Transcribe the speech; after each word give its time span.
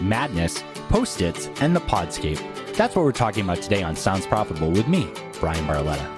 madness, 0.00 0.62
post 0.88 1.20
its, 1.20 1.48
and 1.60 1.74
the 1.74 1.80
podscape. 1.80 2.40
That's 2.76 2.96
what 2.96 3.04
we're 3.04 3.12
talking 3.12 3.44
about 3.44 3.62
today 3.62 3.82
on 3.82 3.96
Sounds 3.96 4.26
Profitable 4.26 4.70
with 4.70 4.88
me, 4.88 5.10
Bryan 5.40 5.64
Barletta. 5.66 6.10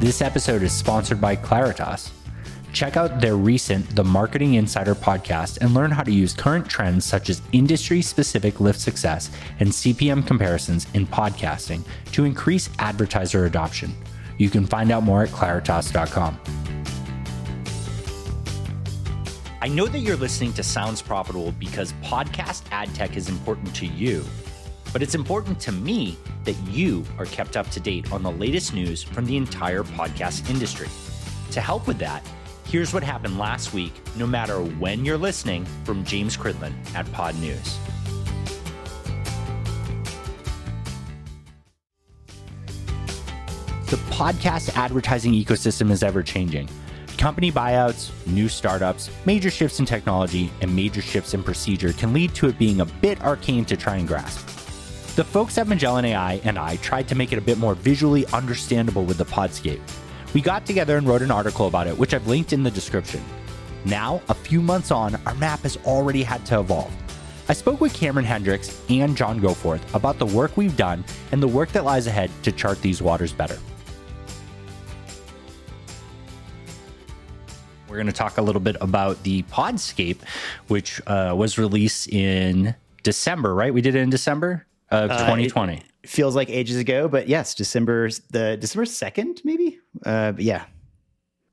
This 0.00 0.22
episode 0.22 0.62
is 0.62 0.72
sponsored 0.72 1.20
by 1.20 1.34
Claritas. 1.34 2.17
Check 2.78 2.96
out 2.96 3.20
their 3.20 3.34
recent 3.34 3.96
The 3.96 4.04
Marketing 4.04 4.54
Insider 4.54 4.94
podcast 4.94 5.58
and 5.60 5.74
learn 5.74 5.90
how 5.90 6.04
to 6.04 6.12
use 6.12 6.32
current 6.32 6.70
trends 6.70 7.04
such 7.04 7.28
as 7.28 7.42
industry 7.50 8.00
specific 8.00 8.60
lift 8.60 8.78
success 8.78 9.32
and 9.58 9.68
CPM 9.68 10.24
comparisons 10.24 10.86
in 10.94 11.04
podcasting 11.04 11.82
to 12.12 12.24
increase 12.24 12.70
advertiser 12.78 13.46
adoption. 13.46 13.92
You 14.36 14.48
can 14.48 14.64
find 14.64 14.92
out 14.92 15.02
more 15.02 15.24
at 15.24 15.30
claritas.com. 15.30 16.38
I 19.60 19.66
know 19.66 19.86
that 19.86 19.98
you're 19.98 20.14
listening 20.14 20.52
to 20.52 20.62
Sounds 20.62 21.02
Profitable 21.02 21.50
because 21.58 21.94
podcast 21.94 22.62
ad 22.70 22.94
tech 22.94 23.16
is 23.16 23.28
important 23.28 23.74
to 23.74 23.86
you, 23.86 24.24
but 24.92 25.02
it's 25.02 25.16
important 25.16 25.58
to 25.62 25.72
me 25.72 26.16
that 26.44 26.54
you 26.68 27.04
are 27.18 27.26
kept 27.26 27.56
up 27.56 27.68
to 27.70 27.80
date 27.80 28.12
on 28.12 28.22
the 28.22 28.30
latest 28.30 28.72
news 28.72 29.02
from 29.02 29.26
the 29.26 29.36
entire 29.36 29.82
podcast 29.82 30.48
industry. 30.48 30.86
To 31.50 31.60
help 31.60 31.88
with 31.88 31.98
that, 31.98 32.22
here's 32.68 32.92
what 32.92 33.02
happened 33.02 33.38
last 33.38 33.72
week, 33.72 33.94
no 34.16 34.26
matter 34.26 34.60
when 34.60 35.04
you're 35.04 35.16
listening, 35.16 35.64
from 35.84 36.04
James 36.04 36.36
Cridland 36.36 36.74
at 36.94 37.06
Podnews. 37.06 37.76
The 43.88 43.96
podcast 44.10 44.76
advertising 44.76 45.32
ecosystem 45.32 45.90
is 45.90 46.02
ever 46.02 46.22
changing. 46.22 46.68
Company 47.16 47.50
buyouts, 47.50 48.10
new 48.26 48.46
startups, 48.48 49.10
major 49.24 49.50
shifts 49.50 49.80
in 49.80 49.86
technology, 49.86 50.50
and 50.60 50.76
major 50.76 51.00
shifts 51.00 51.32
in 51.32 51.42
procedure 51.42 51.94
can 51.94 52.12
lead 52.12 52.34
to 52.34 52.48
it 52.48 52.58
being 52.58 52.82
a 52.82 52.84
bit 52.84 53.20
arcane 53.22 53.64
to 53.64 53.78
try 53.78 53.96
and 53.96 54.06
grasp. 54.06 54.46
The 55.16 55.24
folks 55.24 55.56
at 55.56 55.66
Magellan 55.66 56.04
AI 56.04 56.34
and 56.44 56.58
I 56.58 56.76
tried 56.76 57.08
to 57.08 57.14
make 57.14 57.32
it 57.32 57.38
a 57.38 57.40
bit 57.42 57.56
more 57.56 57.74
visually 57.74 58.26
understandable 58.26 59.04
with 59.04 59.16
the 59.16 59.24
Podscape. 59.24 59.80
We 60.34 60.42
got 60.42 60.66
together 60.66 60.96
and 60.98 61.06
wrote 61.06 61.22
an 61.22 61.30
article 61.30 61.66
about 61.66 61.86
it, 61.86 61.96
which 61.96 62.12
I've 62.12 62.26
linked 62.26 62.52
in 62.52 62.62
the 62.62 62.70
description. 62.70 63.22
Now, 63.84 64.20
a 64.28 64.34
few 64.34 64.60
months 64.60 64.90
on, 64.90 65.18
our 65.24 65.34
map 65.36 65.60
has 65.60 65.78
already 65.78 66.22
had 66.22 66.44
to 66.46 66.60
evolve. 66.60 66.92
I 67.48 67.54
spoke 67.54 67.80
with 67.80 67.94
Cameron 67.94 68.26
Hendrix 68.26 68.82
and 68.90 69.16
John 69.16 69.40
Goforth 69.40 69.80
about 69.94 70.18
the 70.18 70.26
work 70.26 70.58
we've 70.58 70.76
done 70.76 71.02
and 71.32 71.42
the 71.42 71.48
work 71.48 71.70
that 71.72 71.84
lies 71.84 72.06
ahead 72.06 72.30
to 72.42 72.52
chart 72.52 72.82
these 72.82 73.00
waters 73.00 73.32
better. 73.32 73.58
We're 77.88 77.96
going 77.96 78.06
to 78.06 78.12
talk 78.12 78.36
a 78.36 78.42
little 78.42 78.60
bit 78.60 78.76
about 78.82 79.22
the 79.22 79.44
Podscape, 79.44 80.18
which 80.66 81.00
uh, 81.06 81.34
was 81.34 81.56
released 81.56 82.08
in 82.08 82.74
December, 83.02 83.54
right? 83.54 83.72
We 83.72 83.80
did 83.80 83.94
it 83.94 84.00
in 84.00 84.10
December 84.10 84.66
of 84.90 85.08
2020. 85.08 85.76
Uh, 85.76 85.80
feels 86.06 86.36
like 86.36 86.50
ages 86.50 86.76
ago, 86.76 87.08
but 87.08 87.28
yes, 87.28 87.54
December 87.54 88.10
the 88.30 88.56
December 88.56 88.84
second, 88.84 89.40
maybe. 89.44 89.78
Uh, 90.04 90.32
yeah, 90.38 90.64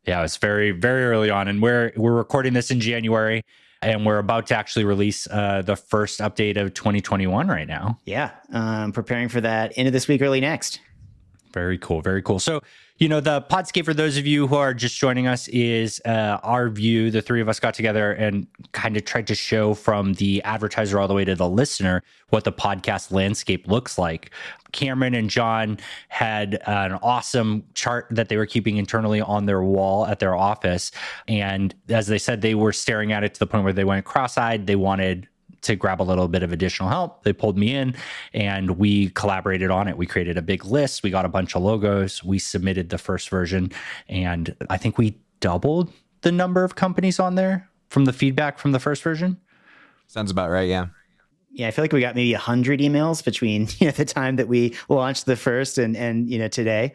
yeah, 0.05 0.23
it's 0.23 0.37
very 0.37 0.71
very 0.71 1.05
early 1.05 1.29
on, 1.29 1.47
and 1.47 1.61
we're 1.61 1.91
we're 1.95 2.13
recording 2.13 2.53
this 2.53 2.71
in 2.71 2.79
January, 2.79 3.43
and 3.81 4.05
we're 4.05 4.19
about 4.19 4.47
to 4.47 4.55
actually 4.55 4.85
release 4.85 5.27
uh, 5.27 5.61
the 5.63 5.75
first 5.75 6.19
update 6.19 6.57
of 6.57 6.73
2021 6.73 7.47
right 7.47 7.67
now. 7.67 7.97
Yeah, 8.05 8.31
um, 8.51 8.91
preparing 8.91 9.29
for 9.29 9.41
that 9.41 9.73
end 9.75 9.87
of 9.87 9.93
this 9.93 10.07
week, 10.07 10.21
early 10.21 10.41
next. 10.41 10.79
Very 11.53 11.77
cool, 11.77 12.01
very 12.01 12.21
cool. 12.21 12.39
So 12.39 12.61
you 12.97 13.09
know, 13.09 13.19
the 13.19 13.41
Podscape, 13.41 13.83
for 13.83 13.93
those 13.93 14.15
of 14.15 14.25
you 14.25 14.47
who 14.47 14.55
are 14.55 14.73
just 14.73 14.97
joining 14.97 15.27
us, 15.27 15.49
is 15.49 16.01
uh, 16.05 16.39
our 16.43 16.69
view. 16.69 17.11
The 17.11 17.21
three 17.21 17.41
of 17.41 17.49
us 17.49 17.59
got 17.59 17.73
together 17.73 18.13
and 18.13 18.47
kind 18.71 18.95
of 18.95 19.03
tried 19.03 19.27
to 19.27 19.35
show 19.35 19.73
from 19.73 20.13
the 20.13 20.41
advertiser 20.43 20.97
all 20.97 21.07
the 21.09 21.13
way 21.13 21.25
to 21.25 21.35
the 21.35 21.49
listener 21.49 22.03
what 22.29 22.45
the 22.45 22.53
podcast 22.53 23.11
landscape 23.11 23.67
looks 23.67 23.97
like. 23.97 24.31
Cameron 24.71 25.13
and 25.13 25.29
John 25.29 25.77
had 26.07 26.61
an 26.65 26.93
awesome 26.93 27.65
chart 27.73 28.07
that 28.11 28.29
they 28.29 28.37
were 28.37 28.45
keeping 28.45 28.77
internally 28.77 29.19
on 29.19 29.45
their 29.45 29.61
wall 29.61 30.05
at 30.05 30.19
their 30.19 30.35
office. 30.35 30.91
And 31.27 31.75
as 31.89 32.07
they 32.07 32.17
said, 32.17 32.41
they 32.41 32.55
were 32.55 32.71
staring 32.71 33.11
at 33.11 33.25
it 33.25 33.33
to 33.33 33.39
the 33.39 33.47
point 33.47 33.65
where 33.65 33.73
they 33.73 33.83
went 33.83 34.05
cross 34.05 34.37
eyed. 34.37 34.67
They 34.67 34.77
wanted 34.77 35.27
to 35.65 35.75
grab 35.75 36.01
a 36.01 36.03
little 36.03 36.27
bit 36.27 36.43
of 36.43 36.51
additional 36.51 36.89
help. 36.89 37.23
They 37.23 37.33
pulled 37.33 37.57
me 37.57 37.75
in 37.75 37.95
and 38.33 38.77
we 38.77 39.09
collaborated 39.09 39.71
on 39.71 39.87
it. 39.87 39.97
We 39.97 40.05
created 40.05 40.37
a 40.37 40.41
big 40.41 40.63
list. 40.63 41.01
We 41.01 41.09
got 41.09 41.25
a 41.25 41.29
bunch 41.29 41.55
of 41.55 41.63
logos. 41.63 42.23
We 42.23 42.37
submitted 42.37 42.89
the 42.89 42.99
first 42.99 43.29
version. 43.29 43.71
And 44.07 44.55
I 44.69 44.77
think 44.77 44.97
we 44.97 45.17
doubled 45.39 45.91
the 46.21 46.31
number 46.31 46.63
of 46.63 46.75
companies 46.75 47.19
on 47.19 47.35
there 47.35 47.67
from 47.89 48.05
the 48.05 48.13
feedback 48.13 48.59
from 48.59 48.73
the 48.73 48.79
first 48.79 49.01
version. 49.01 49.37
Sounds 50.07 50.29
about 50.29 50.51
right. 50.51 50.69
Yeah. 50.69 50.87
Yeah, 51.51 51.69
I 51.69 51.71
feel 51.71 51.83
like 51.83 51.93
we 51.93 52.01
got 52.01 52.15
maybe 52.15 52.33
a 52.33 52.37
hundred 52.37 52.79
emails 52.79 53.23
between 53.23 53.67
you 53.79 53.87
know, 53.87 53.91
the 53.91 54.05
time 54.05 54.35
that 54.35 54.47
we 54.47 54.75
launched 54.89 55.25
the 55.25 55.35
first 55.35 55.77
and 55.77 55.95
and 55.95 56.29
you 56.29 56.37
know 56.37 56.47
today. 56.49 56.93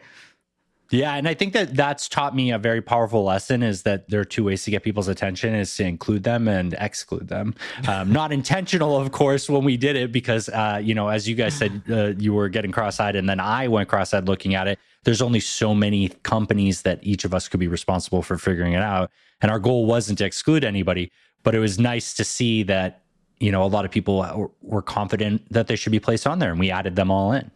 Yeah, 0.91 1.15
and 1.15 1.25
I 1.25 1.33
think 1.33 1.53
that 1.53 1.73
that's 1.73 2.09
taught 2.09 2.35
me 2.35 2.51
a 2.51 2.57
very 2.57 2.81
powerful 2.81 3.23
lesson 3.23 3.63
is 3.63 3.83
that 3.83 4.09
there 4.09 4.19
are 4.19 4.25
two 4.25 4.43
ways 4.43 4.63
to 4.65 4.71
get 4.71 4.83
people's 4.83 5.07
attention 5.07 5.55
is 5.55 5.73
to 5.77 5.85
include 5.85 6.23
them 6.23 6.49
and 6.49 6.75
exclude 6.79 7.29
them. 7.29 7.55
Um, 7.87 8.11
not 8.11 8.31
intentional, 8.41 8.97
of 8.97 9.13
course, 9.13 9.49
when 9.49 9.63
we 9.63 9.77
did 9.77 9.95
it 9.95 10.11
because, 10.11 10.49
uh, 10.49 10.81
you 10.83 10.93
know, 10.93 11.07
as 11.07 11.29
you 11.29 11.35
guys 11.35 11.55
said, 11.55 11.81
uh, 11.89 12.07
you 12.17 12.33
were 12.33 12.49
getting 12.49 12.73
cross-eyed 12.73 13.15
and 13.15 13.29
then 13.29 13.39
I 13.39 13.69
went 13.69 13.87
cross-eyed 13.87 14.27
looking 14.27 14.53
at 14.53 14.67
it. 14.67 14.79
There's 15.05 15.21
only 15.21 15.39
so 15.39 15.73
many 15.73 16.09
companies 16.23 16.81
that 16.81 16.99
each 17.01 17.23
of 17.23 17.33
us 17.33 17.47
could 17.47 17.61
be 17.61 17.69
responsible 17.69 18.21
for 18.21 18.37
figuring 18.37 18.73
it 18.73 18.83
out. 18.83 19.11
And 19.41 19.49
our 19.49 19.59
goal 19.59 19.85
wasn't 19.85 20.17
to 20.17 20.25
exclude 20.25 20.65
anybody, 20.65 21.09
but 21.43 21.55
it 21.55 21.59
was 21.59 21.79
nice 21.79 22.13
to 22.15 22.25
see 22.25 22.63
that, 22.63 23.01
you 23.39 23.51
know, 23.51 23.63
a 23.63 23.65
lot 23.65 23.85
of 23.85 23.91
people 23.91 24.17
were, 24.35 24.51
were 24.61 24.81
confident 24.81 25.41
that 25.53 25.67
they 25.67 25.77
should 25.77 25.93
be 25.93 26.01
placed 26.01 26.27
on 26.27 26.39
there 26.39 26.51
and 26.51 26.59
we 26.59 26.69
added 26.69 26.97
them 26.97 27.09
all 27.09 27.31
in. 27.31 27.49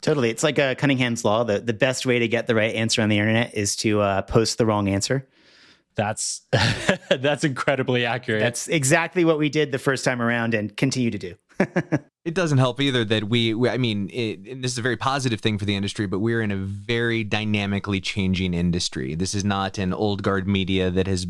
Totally. 0.00 0.30
It's 0.30 0.42
like 0.42 0.58
a 0.58 0.74
Cunningham's 0.74 1.24
law. 1.24 1.44
The, 1.44 1.58
the 1.58 1.72
best 1.72 2.06
way 2.06 2.18
to 2.18 2.28
get 2.28 2.46
the 2.46 2.54
right 2.54 2.74
answer 2.74 3.02
on 3.02 3.08
the 3.08 3.18
internet 3.18 3.54
is 3.54 3.76
to 3.76 4.00
uh, 4.00 4.22
post 4.22 4.58
the 4.58 4.66
wrong 4.66 4.88
answer. 4.88 5.26
That's 5.96 6.42
that's 7.10 7.42
incredibly 7.42 8.04
accurate. 8.04 8.40
That's 8.40 8.68
exactly 8.68 9.24
what 9.24 9.38
we 9.38 9.48
did 9.48 9.72
the 9.72 9.78
first 9.78 10.04
time 10.04 10.20
around 10.20 10.54
and 10.54 10.76
continue 10.76 11.10
to 11.10 11.18
do. 11.18 11.34
it 12.24 12.34
doesn't 12.34 12.58
help 12.58 12.80
either 12.80 13.04
that 13.04 13.24
we, 13.24 13.54
we 13.54 13.68
I 13.68 13.78
mean, 13.78 14.10
it, 14.12 14.62
this 14.62 14.72
is 14.72 14.78
a 14.78 14.82
very 14.82 14.96
positive 14.96 15.40
thing 15.40 15.58
for 15.58 15.64
the 15.64 15.74
industry, 15.74 16.06
but 16.06 16.18
we're 16.18 16.42
in 16.42 16.50
a 16.50 16.56
very 16.56 17.24
dynamically 17.24 18.00
changing 18.00 18.52
industry. 18.52 19.14
This 19.14 19.34
is 19.34 19.44
not 19.44 19.78
an 19.78 19.92
old 19.92 20.22
guard 20.22 20.46
media 20.46 20.90
that 20.90 21.06
has 21.06 21.26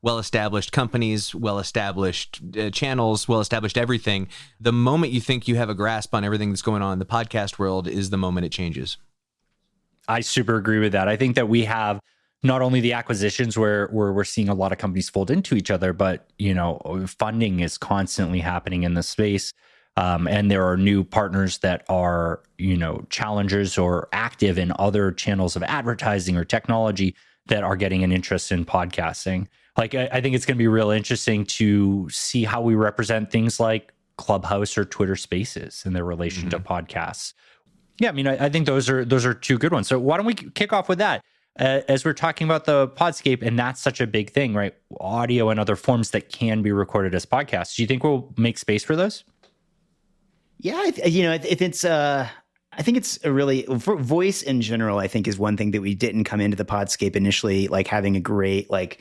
well 0.00 0.18
established 0.18 0.72
companies, 0.72 1.34
well 1.34 1.58
established 1.58 2.40
uh, 2.58 2.70
channels, 2.70 3.28
well 3.28 3.40
established 3.40 3.76
everything. 3.76 4.28
The 4.60 4.72
moment 4.72 5.12
you 5.12 5.20
think 5.20 5.48
you 5.48 5.56
have 5.56 5.68
a 5.68 5.74
grasp 5.74 6.14
on 6.14 6.24
everything 6.24 6.50
that's 6.50 6.62
going 6.62 6.82
on 6.82 6.94
in 6.94 6.98
the 6.98 7.06
podcast 7.06 7.58
world 7.58 7.86
is 7.86 8.10
the 8.10 8.18
moment 8.18 8.46
it 8.46 8.52
changes. 8.52 8.96
I 10.06 10.20
super 10.20 10.56
agree 10.56 10.78
with 10.78 10.92
that. 10.92 11.08
I 11.08 11.16
think 11.16 11.34
that 11.36 11.48
we 11.48 11.64
have 11.64 12.00
not 12.42 12.62
only 12.62 12.80
the 12.80 12.92
acquisitions 12.92 13.58
where, 13.58 13.88
where 13.88 14.12
we're 14.12 14.24
seeing 14.24 14.48
a 14.48 14.54
lot 14.54 14.72
of 14.72 14.78
companies 14.78 15.08
fold 15.08 15.30
into 15.30 15.56
each 15.56 15.70
other, 15.70 15.92
but 15.92 16.30
you 16.38 16.54
know, 16.54 16.80
funding 17.06 17.60
is 17.60 17.76
constantly 17.78 18.40
happening 18.40 18.84
in 18.84 18.94
the 18.94 19.02
space. 19.02 19.52
Um, 19.96 20.28
and 20.28 20.48
there 20.48 20.64
are 20.64 20.76
new 20.76 21.02
partners 21.02 21.58
that 21.58 21.84
are, 21.88 22.40
you 22.56 22.76
know, 22.76 23.04
challengers 23.10 23.76
or 23.76 24.08
active 24.12 24.56
in 24.56 24.72
other 24.78 25.10
channels 25.10 25.56
of 25.56 25.64
advertising 25.64 26.36
or 26.36 26.44
technology 26.44 27.16
that 27.46 27.64
are 27.64 27.74
getting 27.74 28.04
an 28.04 28.12
interest 28.12 28.52
in 28.52 28.64
podcasting. 28.64 29.48
Like, 29.76 29.96
I, 29.96 30.08
I 30.12 30.20
think 30.20 30.36
it's 30.36 30.46
going 30.46 30.56
to 30.56 30.58
be 30.58 30.68
real 30.68 30.90
interesting 30.90 31.44
to 31.46 32.08
see 32.10 32.44
how 32.44 32.62
we 32.62 32.76
represent 32.76 33.32
things 33.32 33.58
like 33.58 33.92
Clubhouse 34.16 34.78
or 34.78 34.84
Twitter 34.84 35.16
Spaces 35.16 35.82
in 35.84 35.94
their 35.94 36.04
relation 36.04 36.48
mm-hmm. 36.48 36.50
to 36.50 36.60
podcasts. 36.60 37.32
Yeah, 37.98 38.10
I 38.10 38.12
mean, 38.12 38.28
I, 38.28 38.46
I 38.46 38.48
think 38.50 38.66
those 38.66 38.88
are 38.88 39.04
those 39.04 39.26
are 39.26 39.34
two 39.34 39.58
good 39.58 39.72
ones. 39.72 39.88
So 39.88 39.98
why 39.98 40.16
don't 40.16 40.26
we 40.26 40.34
kick 40.34 40.72
off 40.72 40.88
with 40.88 40.98
that? 40.98 41.24
Uh, 41.58 41.80
as 41.88 42.04
we're 42.04 42.12
talking 42.12 42.46
about 42.46 42.64
the 42.64 42.88
podscape 42.88 43.42
and 43.42 43.58
that's 43.58 43.80
such 43.80 44.00
a 44.00 44.06
big 44.06 44.30
thing 44.30 44.54
right 44.54 44.74
audio 45.00 45.50
and 45.50 45.58
other 45.58 45.76
forms 45.76 46.10
that 46.10 46.30
can 46.30 46.62
be 46.62 46.72
recorded 46.72 47.14
as 47.14 47.26
podcasts 47.26 47.76
do 47.76 47.82
you 47.82 47.86
think 47.86 48.02
we'll 48.02 48.32
make 48.36 48.58
space 48.58 48.84
for 48.84 48.96
those 48.96 49.24
yeah 50.58 50.90
you 51.04 51.22
know 51.22 51.32
if 51.32 51.62
it's 51.62 51.84
uh 51.84 52.28
I 52.78 52.82
think 52.82 52.96
it's 52.96 53.18
a 53.24 53.32
really 53.32 53.66
voice 53.68 54.40
in 54.40 54.60
general. 54.60 55.00
I 55.00 55.08
think 55.08 55.26
is 55.26 55.36
one 55.36 55.56
thing 55.56 55.72
that 55.72 55.80
we 55.80 55.96
didn't 55.96 56.24
come 56.24 56.40
into 56.40 56.56
the 56.56 56.64
Podscape 56.64 57.16
initially 57.16 57.66
like 57.66 57.88
having 57.88 58.14
a 58.14 58.20
great 58.20 58.70
like 58.70 59.00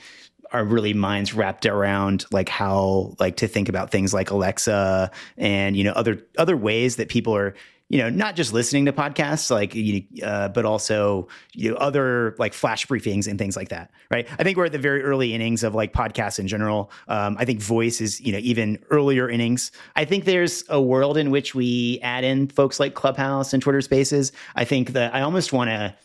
our 0.52 0.64
really 0.64 0.94
minds 0.94 1.34
wrapped 1.34 1.66
around 1.66 2.26
like 2.32 2.50
how 2.50 3.16
like 3.20 3.36
to 3.38 3.48
think 3.48 3.70
about 3.70 3.92
things 3.92 4.14
like 4.14 4.32
Alexa 4.32 5.12
and 5.38 5.76
you 5.76 5.84
know 5.84 5.92
other 5.92 6.22
other 6.38 6.58
ways 6.58 6.96
that 6.96 7.10
people 7.10 7.36
are 7.36 7.54
you 7.90 8.00
know, 8.00 8.10
not 8.10 8.36
just 8.36 8.52
listening 8.52 8.86
to 8.86 8.94
podcasts, 8.94 9.50
like, 9.50 9.76
uh, 10.24 10.50
but 10.50 10.66
also 10.66 11.28
you 11.54 11.72
know, 11.72 11.78
other 11.78 12.36
like 12.38 12.54
flash 12.54 12.86
briefings 12.86 13.28
and 13.28 13.40
things 13.40 13.56
like 13.56 13.70
that, 13.70 13.92
right? 14.12 14.28
I 14.38 14.44
think 14.44 14.58
we're 14.58 14.66
at 14.66 14.74
the 14.74 14.78
very 14.80 15.04
early 15.04 15.34
innings 15.34 15.64
of 15.64 15.74
like 15.74 15.94
podcasts 15.94 16.38
in 16.38 16.48
general. 16.48 16.92
Um, 17.08 17.38
I 17.40 17.46
think 17.46 17.62
voice 17.62 18.02
is, 18.02 18.20
you 18.20 18.34
know, 18.34 18.40
even 18.40 18.80
earlier 18.90 19.30
innings. 19.30 19.72
I 19.96 20.04
think 20.06 20.26
there's 20.26 20.64
a 20.70 20.82
world 20.82 21.18
in 21.18 21.32
which 21.32 21.56
we 21.56 22.00
add 22.02 22.24
in 22.26 22.48
folks 22.50 22.80
like 22.80 22.94
Clubhouse 22.94 23.54
and 23.54 23.64
Twitter 23.64 23.82
Spaces. 23.82 24.34
I 24.56 24.66
think 24.66 24.92
that 24.92 25.16
I 25.16 25.22
almost 25.22 25.54
want 25.54 25.70
to 25.70 25.96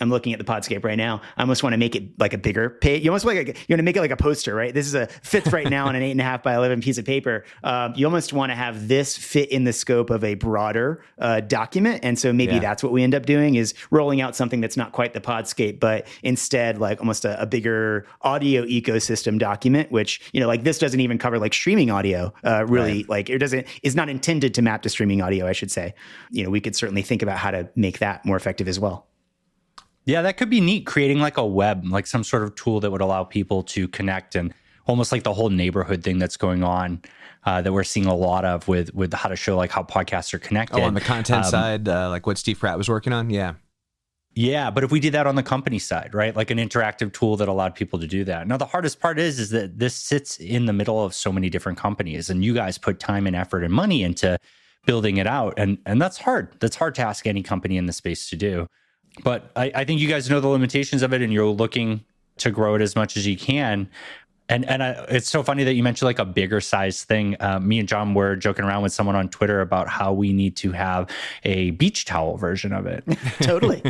I'm 0.00 0.10
looking 0.10 0.32
at 0.32 0.38
the 0.38 0.44
Podscape 0.44 0.84
right 0.84 0.96
now. 0.96 1.22
I 1.36 1.40
almost 1.40 1.62
want 1.62 1.72
to 1.72 1.78
make 1.78 1.96
it 1.96 2.18
like 2.18 2.34
a 2.34 2.38
bigger 2.38 2.68
page. 2.68 3.02
You 3.02 3.10
almost 3.10 3.24
like 3.24 3.36
a, 3.38 3.46
you 3.46 3.66
want 3.70 3.78
to 3.78 3.82
make 3.82 3.96
it 3.96 4.00
like 4.00 4.10
a 4.10 4.16
poster, 4.16 4.54
right? 4.54 4.74
This 4.74 4.86
is 4.86 4.94
a 4.94 5.06
fits 5.06 5.52
right 5.52 5.68
now 5.68 5.86
on 5.86 5.96
an 5.96 6.02
eight 6.02 6.10
and 6.10 6.20
a 6.20 6.24
half 6.24 6.42
by 6.42 6.54
eleven 6.54 6.80
piece 6.80 6.98
of 6.98 7.04
paper. 7.04 7.44
Um, 7.64 7.94
you 7.96 8.04
almost 8.06 8.32
want 8.32 8.50
to 8.50 8.56
have 8.56 8.88
this 8.88 9.16
fit 9.16 9.50
in 9.50 9.64
the 9.64 9.72
scope 9.72 10.10
of 10.10 10.22
a 10.22 10.34
broader 10.34 11.02
uh, 11.18 11.40
document, 11.40 12.00
and 12.02 12.18
so 12.18 12.32
maybe 12.32 12.54
yeah. 12.54 12.60
that's 12.60 12.82
what 12.82 12.92
we 12.92 13.02
end 13.02 13.14
up 13.14 13.24
doing 13.24 13.54
is 13.54 13.72
rolling 13.90 14.20
out 14.20 14.36
something 14.36 14.60
that's 14.60 14.76
not 14.76 14.92
quite 14.92 15.14
the 15.14 15.20
Podscape, 15.20 15.80
but 15.80 16.06
instead 16.22 16.78
like 16.78 17.00
almost 17.00 17.24
a, 17.24 17.40
a 17.40 17.46
bigger 17.46 18.06
audio 18.22 18.64
ecosystem 18.64 19.38
document. 19.38 19.90
Which 19.90 20.20
you 20.32 20.40
know, 20.40 20.46
like 20.46 20.64
this 20.64 20.78
doesn't 20.78 21.00
even 21.00 21.16
cover 21.16 21.38
like 21.38 21.54
streaming 21.54 21.90
audio. 21.90 22.34
Uh, 22.44 22.66
really, 22.66 22.98
right. 22.98 23.08
like 23.08 23.30
it 23.30 23.38
doesn't 23.38 23.66
is 23.82 23.96
not 23.96 24.10
intended 24.10 24.52
to 24.54 24.62
map 24.62 24.82
to 24.82 24.90
streaming 24.90 25.22
audio. 25.22 25.46
I 25.46 25.52
should 25.52 25.70
say. 25.70 25.94
You 26.30 26.44
know, 26.44 26.50
we 26.50 26.60
could 26.60 26.76
certainly 26.76 27.02
think 27.02 27.22
about 27.22 27.38
how 27.38 27.50
to 27.50 27.68
make 27.76 28.00
that 28.00 28.26
more 28.26 28.36
effective 28.36 28.68
as 28.68 28.78
well. 28.78 29.06
Yeah, 30.06 30.22
that 30.22 30.36
could 30.36 30.48
be 30.48 30.60
neat. 30.60 30.86
Creating 30.86 31.18
like 31.18 31.36
a 31.36 31.44
web, 31.44 31.84
like 31.84 32.06
some 32.06 32.24
sort 32.24 32.44
of 32.44 32.54
tool 32.54 32.80
that 32.80 32.90
would 32.90 33.00
allow 33.00 33.24
people 33.24 33.64
to 33.64 33.88
connect 33.88 34.36
and 34.36 34.54
almost 34.86 35.10
like 35.10 35.24
the 35.24 35.34
whole 35.34 35.50
neighborhood 35.50 36.04
thing 36.04 36.18
that's 36.18 36.36
going 36.36 36.62
on 36.62 37.02
uh, 37.44 37.60
that 37.60 37.72
we're 37.72 37.84
seeing 37.84 38.06
a 38.06 38.14
lot 38.14 38.44
of 38.44 38.66
with 38.68 38.94
with 38.94 39.12
how 39.12 39.28
to 39.28 39.36
show 39.36 39.56
like 39.56 39.72
how 39.72 39.82
podcasts 39.82 40.32
are 40.32 40.38
connected. 40.38 40.78
Oh, 40.78 40.84
on 40.84 40.94
the 40.94 41.00
content 41.00 41.44
um, 41.44 41.50
side, 41.50 41.88
uh, 41.88 42.08
like 42.08 42.26
what 42.26 42.38
Steve 42.38 42.58
Pratt 42.58 42.78
was 42.78 42.88
working 42.88 43.12
on. 43.12 43.30
Yeah. 43.30 43.54
Yeah, 44.38 44.70
but 44.70 44.84
if 44.84 44.92
we 44.92 45.00
did 45.00 45.14
that 45.14 45.26
on 45.26 45.34
the 45.34 45.42
company 45.42 45.78
side, 45.78 46.10
right? 46.12 46.36
Like 46.36 46.50
an 46.50 46.58
interactive 46.58 47.10
tool 47.14 47.38
that 47.38 47.48
allowed 47.48 47.74
people 47.74 47.98
to 47.98 48.06
do 48.06 48.22
that. 48.24 48.46
Now 48.46 48.58
the 48.58 48.66
hardest 48.66 49.00
part 49.00 49.18
is 49.18 49.40
is 49.40 49.50
that 49.50 49.78
this 49.78 49.94
sits 49.94 50.36
in 50.36 50.66
the 50.66 50.74
middle 50.74 51.02
of 51.02 51.14
so 51.14 51.32
many 51.32 51.48
different 51.48 51.78
companies 51.78 52.28
and 52.28 52.44
you 52.44 52.52
guys 52.52 52.76
put 52.76 53.00
time 53.00 53.26
and 53.26 53.34
effort 53.34 53.64
and 53.64 53.72
money 53.72 54.02
into 54.02 54.38
building 54.84 55.16
it 55.16 55.26
out 55.26 55.54
and 55.56 55.78
and 55.84 56.00
that's 56.00 56.18
hard. 56.18 56.54
That's 56.60 56.76
hard 56.76 56.94
to 56.96 57.02
ask 57.02 57.26
any 57.26 57.42
company 57.42 57.76
in 57.76 57.86
the 57.86 57.92
space 57.92 58.28
to 58.30 58.36
do 58.36 58.68
but 59.22 59.50
I, 59.56 59.72
I, 59.74 59.84
think 59.84 60.00
you 60.00 60.08
guys 60.08 60.28
know 60.28 60.40
the 60.40 60.48
limitations 60.48 61.02
of 61.02 61.12
it 61.12 61.22
and 61.22 61.32
you're 61.32 61.46
looking 61.46 62.04
to 62.38 62.50
grow 62.50 62.74
it 62.74 62.82
as 62.82 62.94
much 62.96 63.16
as 63.16 63.26
you 63.26 63.36
can 63.36 63.88
and 64.48 64.64
and 64.68 64.82
I, 64.82 64.90
it's 65.08 65.28
so 65.28 65.42
funny 65.42 65.64
that 65.64 65.74
you 65.74 65.82
mentioned 65.82 66.06
like 66.06 66.18
a 66.18 66.24
bigger 66.24 66.60
size 66.60 67.04
thing 67.04 67.36
uh, 67.40 67.58
me 67.60 67.78
and 67.78 67.88
john 67.88 68.14
were 68.14 68.36
joking 68.36 68.64
around 68.64 68.82
with 68.82 68.92
someone 68.92 69.16
on 69.16 69.28
twitter 69.28 69.60
about 69.60 69.88
how 69.88 70.12
we 70.12 70.32
need 70.32 70.56
to 70.58 70.72
have 70.72 71.10
a 71.44 71.70
beach 71.72 72.04
towel 72.04 72.36
version 72.36 72.72
of 72.72 72.86
it 72.86 73.04
totally 73.40 73.82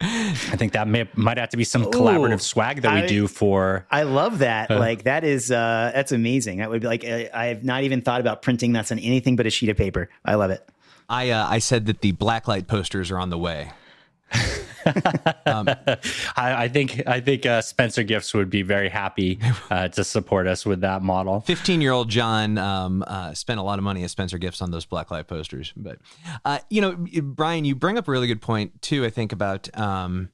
I 0.00 0.56
think 0.56 0.72
that 0.72 0.88
may, 0.88 1.08
might 1.14 1.38
have 1.38 1.50
to 1.50 1.56
be 1.56 1.64
some 1.64 1.84
Ooh, 1.84 1.90
collaborative 1.90 2.40
swag 2.40 2.82
that 2.82 2.92
we 2.92 3.00
I, 3.02 3.06
do 3.06 3.28
for. 3.28 3.86
I 3.90 4.02
love 4.02 4.40
that. 4.40 4.70
Uh, 4.70 4.78
like 4.78 5.04
that 5.04 5.24
is 5.24 5.50
uh, 5.50 5.92
that's 5.94 6.12
amazing. 6.12 6.58
That 6.58 6.68
would 6.68 6.82
be 6.82 6.86
like 6.88 7.04
I, 7.04 7.30
I 7.32 7.46
have 7.46 7.64
not 7.64 7.84
even 7.84 8.02
thought 8.02 8.20
about 8.20 8.42
printing 8.42 8.72
that 8.72 8.90
on 8.90 8.98
anything 8.98 9.36
but 9.36 9.46
a 9.46 9.50
sheet 9.50 9.70
of 9.70 9.76
paper. 9.76 10.10
I 10.24 10.34
love 10.34 10.50
it. 10.50 10.68
I 11.08 11.30
uh, 11.30 11.46
I 11.48 11.58
said 11.58 11.86
that 11.86 12.00
the 12.00 12.12
blacklight 12.12 12.66
posters 12.66 13.10
are 13.10 13.18
on 13.18 13.30
the 13.30 13.38
way 13.38 13.70
um, 15.46 15.68
I, 16.36 16.64
I, 16.64 16.68
think 16.68 17.02
I 17.06 17.20
think 17.20 17.46
uh, 17.46 17.62
Spencer 17.62 18.02
Gifts 18.02 18.34
would 18.34 18.50
be 18.50 18.62
very 18.62 18.88
happy 18.88 19.38
uh, 19.70 19.88
to 19.88 20.04
support 20.04 20.46
us 20.46 20.64
with 20.64 20.80
that 20.82 21.02
model. 21.02 21.40
Fifteen-year-old 21.40 22.08
John 22.08 22.58
um, 22.58 23.04
uh, 23.06 23.34
spent 23.34 23.60
a 23.60 23.62
lot 23.62 23.78
of 23.78 23.84
money 23.84 24.04
at 24.04 24.10
Spencer 24.10 24.38
Gifts 24.38 24.60
on 24.62 24.70
those 24.70 24.86
blacklight 24.86 25.26
posters, 25.26 25.72
but 25.76 25.98
uh, 26.44 26.58
you 26.70 26.80
know, 26.80 26.96
Bryan, 27.22 27.64
you 27.64 27.74
bring 27.74 27.98
up 27.98 28.08
a 28.08 28.10
really 28.10 28.26
good 28.26 28.42
point 28.42 28.80
too. 28.82 29.04
I 29.04 29.10
think 29.10 29.32
about. 29.32 29.76
Um, 29.78 30.30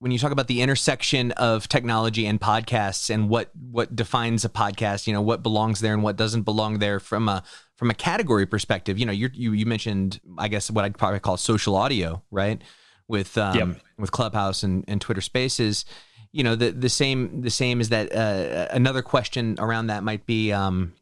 when 0.00 0.12
you 0.12 0.18
talk 0.18 0.32
about 0.32 0.48
the 0.48 0.62
intersection 0.62 1.30
of 1.32 1.68
technology 1.68 2.26
and 2.26 2.40
podcasts 2.40 3.10
and 3.10 3.28
what 3.28 3.50
what 3.54 3.94
defines 3.94 4.44
a 4.44 4.48
podcast, 4.48 5.06
you 5.06 5.12
know 5.12 5.20
what 5.20 5.42
belongs 5.42 5.80
there 5.80 5.92
and 5.92 6.02
what 6.02 6.16
doesn't 6.16 6.42
belong 6.42 6.78
there 6.78 6.98
from 6.98 7.28
a 7.28 7.42
from 7.76 7.90
a 7.90 7.94
category 7.94 8.46
perspective. 8.46 8.98
You 8.98 9.06
know, 9.06 9.12
you 9.12 9.30
you 9.32 9.66
mentioned 9.66 10.20
I 10.38 10.48
guess 10.48 10.70
what 10.70 10.84
I'd 10.84 10.96
probably 10.96 11.20
call 11.20 11.36
social 11.36 11.76
audio, 11.76 12.22
right? 12.30 12.62
With 13.10 13.36
um, 13.36 13.56
yep. 13.56 13.68
with 13.98 14.12
Clubhouse 14.12 14.62
and, 14.62 14.84
and 14.88 15.00
Twitter 15.00 15.20
Spaces. 15.20 15.84
You 16.32 16.44
know, 16.44 16.54
the 16.54 16.70
the 16.70 16.88
same 16.88 17.42
the 17.42 17.50
same 17.50 17.80
is 17.80 17.90
that 17.90 18.14
uh, 18.14 18.68
another 18.70 19.02
question 19.02 19.56
around 19.58 19.88
that 19.88 20.04
might 20.04 20.24
be 20.24 20.52
um, 20.52 20.94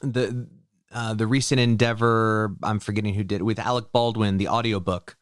the 0.00 0.46
uh, 0.92 1.14
the 1.14 1.26
recent 1.26 1.60
endeavor. 1.60 2.54
I'm 2.62 2.80
forgetting 2.80 3.14
who 3.14 3.24
did 3.24 3.42
with 3.42 3.58
Alec 3.58 3.92
Baldwin, 3.92 4.36
the 4.36 4.48
audiobook 4.48 5.16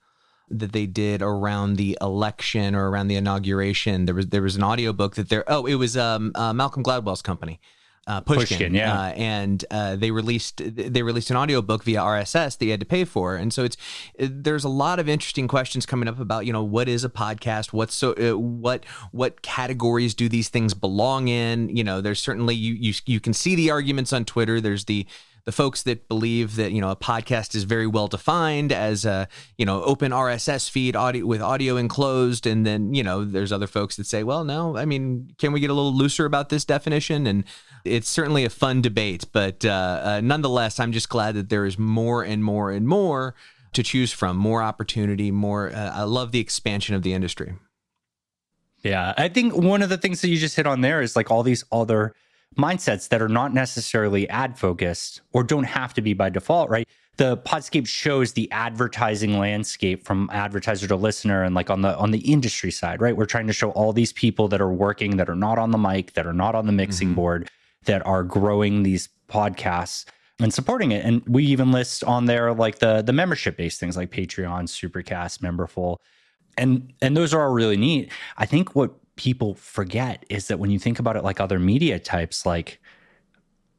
that 0.49 0.73
they 0.73 0.87
did 0.87 1.23
around 1.23 1.77
the 1.77 1.97
election 2.01 2.75
or 2.75 2.91
around 2.91 3.09
the 3.09 3.17
inauguration. 3.17 4.07
There 4.07 4.15
was 4.15 4.29
there 4.29 4.43
was 4.43 4.57
an 4.57 4.65
audiobook 4.65 5.15
that 5.17 5.29
there. 5.29 5.45
Oh, 5.47 5.67
it 5.67 5.75
was 5.75 5.97
um, 5.97 6.33
uh, 6.35 6.53
Malcolm 6.55 6.83
Gladwell's 6.83 7.23
company 7.23 7.61
uh, 8.07 8.21
Pushkin, 8.21 8.47
Pushkin 8.47 8.75
yeah, 8.75 9.01
uh, 9.01 9.13
and 9.13 9.65
uh, 9.71 9.95
they 9.95 10.11
released 10.11 10.61
they 10.65 11.03
released 11.03 11.31
an 11.31 11.37
audiobook 11.37 11.85
via 11.85 12.01
RSS 12.01 12.59
that 12.59 12.65
you 12.65 12.73
had 12.73 12.81
to 12.81 12.87
pay 12.87 13.05
for, 13.05 13.37
and 13.37 13.53
so 13.53 13.63
it's 13.63 13.77
there's 14.19 14.65
a 14.65 14.69
lot 14.69 14.99
of 14.99 15.09
interesting 15.09 15.47
questions 15.47 15.87
coming 15.87 16.09
up 16.09 16.19
about 16.19 16.45
you 16.45 16.53
know 16.53 16.65
what 16.65 16.89
is 16.89 17.05
a 17.05 17.09
podcast, 17.09 17.73
what's 17.73 17.95
so 17.95 18.13
uh, 18.15 18.37
what 18.37 18.85
what 19.13 19.43
categories 19.43 20.15
do 20.15 20.29
these 20.29 20.49
things 20.49 20.75
belong 20.75 21.29
in? 21.29 21.75
You 21.75 21.85
know, 21.85 22.01
there's 22.01 22.19
certainly 22.19 22.57
you 22.57 22.75
you 22.75 22.95
you 23.07 23.21
can 23.21 23.33
see 23.33 23.55
the 23.55 23.71
arguments 23.71 24.13
on 24.13 24.25
Twitter. 24.25 24.61
There's 24.61 24.87
the 24.87 25.07
the 25.45 25.53
folks 25.53 25.83
that 25.83 26.09
believe 26.09 26.57
that 26.57 26.73
you 26.73 26.81
know 26.81 26.91
a 26.91 26.97
podcast 26.97 27.55
is 27.55 27.65
very 27.65 27.87
well 27.87 28.07
defined 28.07 28.73
as 28.73 29.05
a 29.05 29.29
you 29.59 29.67
know 29.67 29.83
open 29.83 30.13
RSS 30.13 30.71
feed 30.71 30.95
audio 30.95 31.27
with 31.27 31.43
audio 31.43 31.77
enclosed, 31.77 32.47
and 32.47 32.65
then 32.65 32.95
you 32.95 33.03
know 33.03 33.25
there's 33.25 33.53
other 33.53 33.67
folks 33.67 33.97
that 33.97 34.07
say, 34.07 34.23
well, 34.23 34.45
no, 34.45 34.77
I 34.77 34.85
mean, 34.85 35.35
can 35.39 35.53
we 35.53 35.61
get 35.61 35.71
a 35.71 35.75
little 35.75 35.95
looser 35.95 36.25
about 36.25 36.49
this 36.49 36.65
definition? 36.65 37.27
And 37.27 37.45
it's 37.85 38.09
certainly 38.09 38.45
a 38.45 38.51
fun 38.51 38.83
debate, 38.83 39.25
but 39.33 39.65
uh, 39.65 39.69
uh, 40.03 40.21
nonetheless, 40.23 40.79
I'm 40.79 40.93
just 40.93 41.09
glad 41.09 41.35
that 41.35 41.49
there 41.49 41.67
is 41.67 41.79
more 41.79 42.23
and 42.23 42.45
more 42.45 42.71
and 42.71 42.87
more 42.87 43.35
to 43.73 43.83
choose 43.83 44.13
from, 44.13 44.37
more 44.37 44.63
opportunity, 44.63 45.31
more. 45.31 45.71
Uh, 45.71 45.91
I 45.95 46.03
love 46.03 46.33
the 46.33 46.41
expansion 46.41 46.95
of 46.95 47.03
the 47.03 47.13
industry. 47.13 47.55
Yeah, 48.83 49.15
I 49.17 49.29
think 49.29 49.57
one 49.57 49.83
of 49.83 49.89
the 49.89 49.97
things 49.97 50.21
that 50.23 50.29
you 50.29 50.37
just 50.37 50.57
hit 50.57 50.67
on 50.67 50.81
there 50.81 51.01
is 51.01 51.15
like 51.15 51.31
all 51.31 51.43
these 51.43 51.65
other 51.71 52.15
mindsets 52.59 53.09
that 53.09 53.23
are 53.23 53.29
not 53.29 53.55
necessarily 53.55 54.29
ad 54.29 54.59
focused 54.59 55.21
or 55.33 55.43
don't 55.43 55.65
have 55.65 55.95
to 55.95 56.03
be 56.03 56.13
by 56.13 56.29
default, 56.29 56.69
right? 56.69 56.87
The 57.17 57.37
Podscape 57.39 57.87
shows 57.87 58.33
the 58.33 58.51
advertising 58.51 59.39
landscape 59.39 60.05
from 60.05 60.31
advertiser 60.33 60.87
to 60.89 60.97
listener 60.97 61.45
and 61.45 61.55
like 61.55 61.71
on 61.71 61.83
the 61.83 61.97
on 61.97 62.11
the 62.11 62.21
industry 62.21 62.71
side, 62.71 63.01
right? 63.01 63.17
We're 63.17 63.27
trying 63.27 63.47
to 63.47 63.53
show 63.53 63.71
all 63.71 63.93
these 63.93 64.13
people 64.13 64.49
that 64.49 64.61
are 64.61 64.73
working 64.73 65.19
that 65.19 65.29
are 65.29 65.37
not 65.37 65.59
on 65.59 65.71
the 65.71 65.79
mic, 65.79 66.15
that 66.15 66.27
are 66.27 66.33
not 66.33 66.55
on 66.55 66.67
the 66.67 66.73
mixing 66.73 67.09
mm-hmm. 67.09 67.17
board, 67.17 67.51
that 67.85 68.05
are 68.07 68.23
growing 68.23 68.83
these 68.83 69.09
podcasts 69.29 70.05
and 70.41 70.53
supporting 70.53 70.93
it. 70.93 71.05
And 71.05 71.23
we 71.27 71.45
even 71.45 71.73
list 71.73 72.05
on 72.05 72.27
there 72.27 72.53
like 72.53 72.79
the 72.79 73.03
the 73.03 73.13
membership 73.13 73.57
based 73.57 73.81
things 73.81 73.97
like 73.97 74.11
Patreon, 74.11 74.65
Supercast, 74.65 75.39
Memberful. 75.39 75.99
And 76.59 76.93
and 77.01 77.17
those 77.17 77.33
are 77.33 77.43
all 77.43 77.53
really 77.53 77.77
neat. 77.77 78.11
I 78.37 78.47
think 78.47 78.75
what 78.75 78.93
people 79.17 79.55
forget 79.55 80.25
is 80.29 80.49
that 80.49 80.59
when 80.59 80.71
you 80.71 80.79
think 80.79 80.99
about 80.99 81.17
it 81.17 81.25
like 81.25 81.41
other 81.41 81.59
media 81.59 81.99
types, 81.99 82.47
like, 82.47 82.81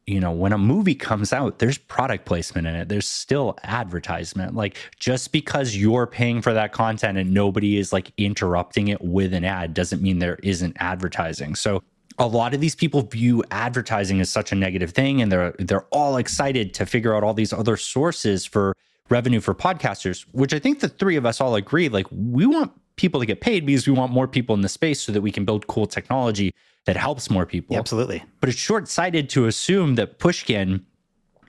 you 0.06 0.20
know, 0.20 0.32
when 0.32 0.54
a 0.54 0.58
movie 0.58 0.96
comes 0.96 1.32
out, 1.32 1.60
there's 1.60 1.78
product 1.78 2.26
placement 2.26 2.68
in 2.68 2.76
it. 2.76 2.90
There's 2.90 3.08
still 3.08 3.58
advertisement. 3.64 4.54
Like, 4.54 4.78
just 5.00 5.32
because 5.32 5.76
you're 5.76 6.08
paying 6.08 6.42
for 6.42 6.54
that 6.54 6.74
content 6.74 7.18
and 7.18 7.34
nobody 7.34 7.78
is 7.78 7.94
like 7.94 8.12
interrupting 8.18 8.90
it 8.90 9.02
with 9.02 9.34
an 9.34 9.46
ad 9.46 9.74
doesn't 9.74 10.02
mean 10.02 10.20
there 10.20 10.40
isn't 10.44 10.76
advertising. 10.80 11.56
So, 11.56 11.82
a 12.20 12.28
lot 12.28 12.54
of 12.54 12.62
these 12.62 12.76
people 12.76 13.02
view 13.02 13.44
advertising 13.52 14.22
as 14.22 14.30
such 14.30 14.52
a 14.52 14.56
negative 14.56 14.92
thing 14.92 15.22
and 15.22 15.32
they're 15.32 15.56
they're 15.60 15.86
all 15.92 16.18
excited 16.18 16.74
to 16.74 16.86
figure 16.86 17.16
out 17.16 17.24
all 17.24 17.34
these 17.34 17.54
other 17.54 17.78
sources 17.78 18.46
for 18.46 18.76
revenue 19.10 19.40
for 19.40 19.54
podcasters 19.54 20.26
which 20.32 20.54
i 20.54 20.60
think 20.60 20.80
the 20.80 20.90
three 20.90 21.16
of 21.16 21.26
us 21.26 21.42
all 21.42 21.56
agree 21.56 21.90
like 21.90 22.08
we 22.12 22.46
want 22.46 22.72
people 22.96 23.20
to 23.20 23.26
get 23.26 23.42
paid 23.42 23.66
because 23.66 23.88
we 23.88 23.94
want 23.94 24.12
more 24.12 24.28
people 24.28 24.56
in 24.56 24.62
the 24.62 24.70
space 24.70 25.02
so 25.02 25.12
that 25.12 25.22
we 25.22 25.32
can 25.32 25.46
build 25.46 25.68
cool 25.68 25.86
technology 25.86 26.54
that 26.86 26.98
helps 26.98 27.30
more 27.30 27.46
people. 27.46 27.74
Yeah, 27.74 27.80
absolutely. 27.80 28.24
But 28.40 28.50
it's 28.50 28.58
short 28.58 28.88
sighted 28.88 29.30
to 29.32 29.46
assume 29.46 29.96
that 29.96 30.20
Pushkin 30.20 30.86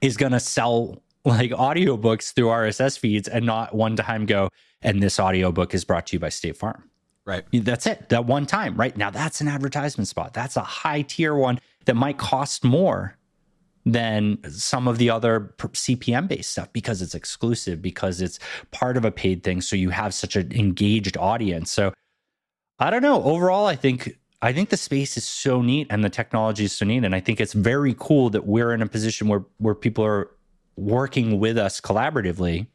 is 0.00 0.16
going 0.16 0.32
to 0.32 0.40
sell 0.40 1.02
like 1.24 1.50
audiobooks 1.50 2.32
through 2.32 2.48
RSS 2.48 2.98
feeds 2.98 3.28
and 3.28 3.44
not 3.44 3.74
one 3.74 3.96
time 3.96 4.26
go, 4.26 4.48
and 4.82 5.02
this 5.02 5.18
audiobook 5.18 5.74
is 5.74 5.84
brought 5.84 6.06
to 6.08 6.16
you 6.16 6.20
by 6.20 6.28
State 6.28 6.56
Farm. 6.56 6.88
Right. 7.26 7.44
That's 7.52 7.86
it. 7.86 8.10
That 8.10 8.26
one 8.26 8.44
time, 8.44 8.76
right? 8.76 8.94
Now 8.96 9.10
that's 9.10 9.40
an 9.40 9.48
advertisement 9.48 10.08
spot. 10.08 10.34
That's 10.34 10.56
a 10.56 10.62
high 10.62 11.02
tier 11.02 11.34
one 11.34 11.58
that 11.86 11.94
might 11.94 12.18
cost 12.18 12.64
more 12.64 13.16
than 13.86 14.38
some 14.50 14.88
of 14.88 14.98
the 14.98 15.10
other 15.10 15.54
CPM 15.58 16.28
based 16.28 16.50
stuff 16.50 16.72
because 16.72 17.02
it's 17.02 17.14
exclusive, 17.14 17.82
because 17.82 18.20
it's 18.20 18.38
part 18.70 18.96
of 18.96 19.04
a 19.04 19.10
paid 19.10 19.42
thing. 19.42 19.60
So 19.60 19.76
you 19.76 19.90
have 19.90 20.14
such 20.14 20.36
an 20.36 20.52
engaged 20.52 21.16
audience. 21.16 21.70
So 21.70 21.92
I 22.78 22.90
don't 22.90 23.02
know. 23.02 23.22
Overall, 23.22 23.66
I 23.66 23.76
think 23.76 24.18
I 24.42 24.52
think 24.52 24.68
the 24.68 24.76
space 24.76 25.16
is 25.16 25.24
so 25.24 25.62
neat 25.62 25.86
and 25.88 26.04
the 26.04 26.10
technology 26.10 26.64
is 26.64 26.72
so 26.72 26.84
neat. 26.84 27.04
And 27.04 27.14
I 27.14 27.20
think 27.20 27.40
it's 27.40 27.54
very 27.54 27.94
cool 27.98 28.28
that 28.30 28.46
we're 28.46 28.72
in 28.72 28.82
a 28.82 28.86
position 28.86 29.28
where 29.28 29.44
where 29.58 29.74
people 29.74 30.04
are 30.04 30.30
working 30.76 31.38
with 31.38 31.56
us 31.56 31.80
collaboratively 31.80 32.66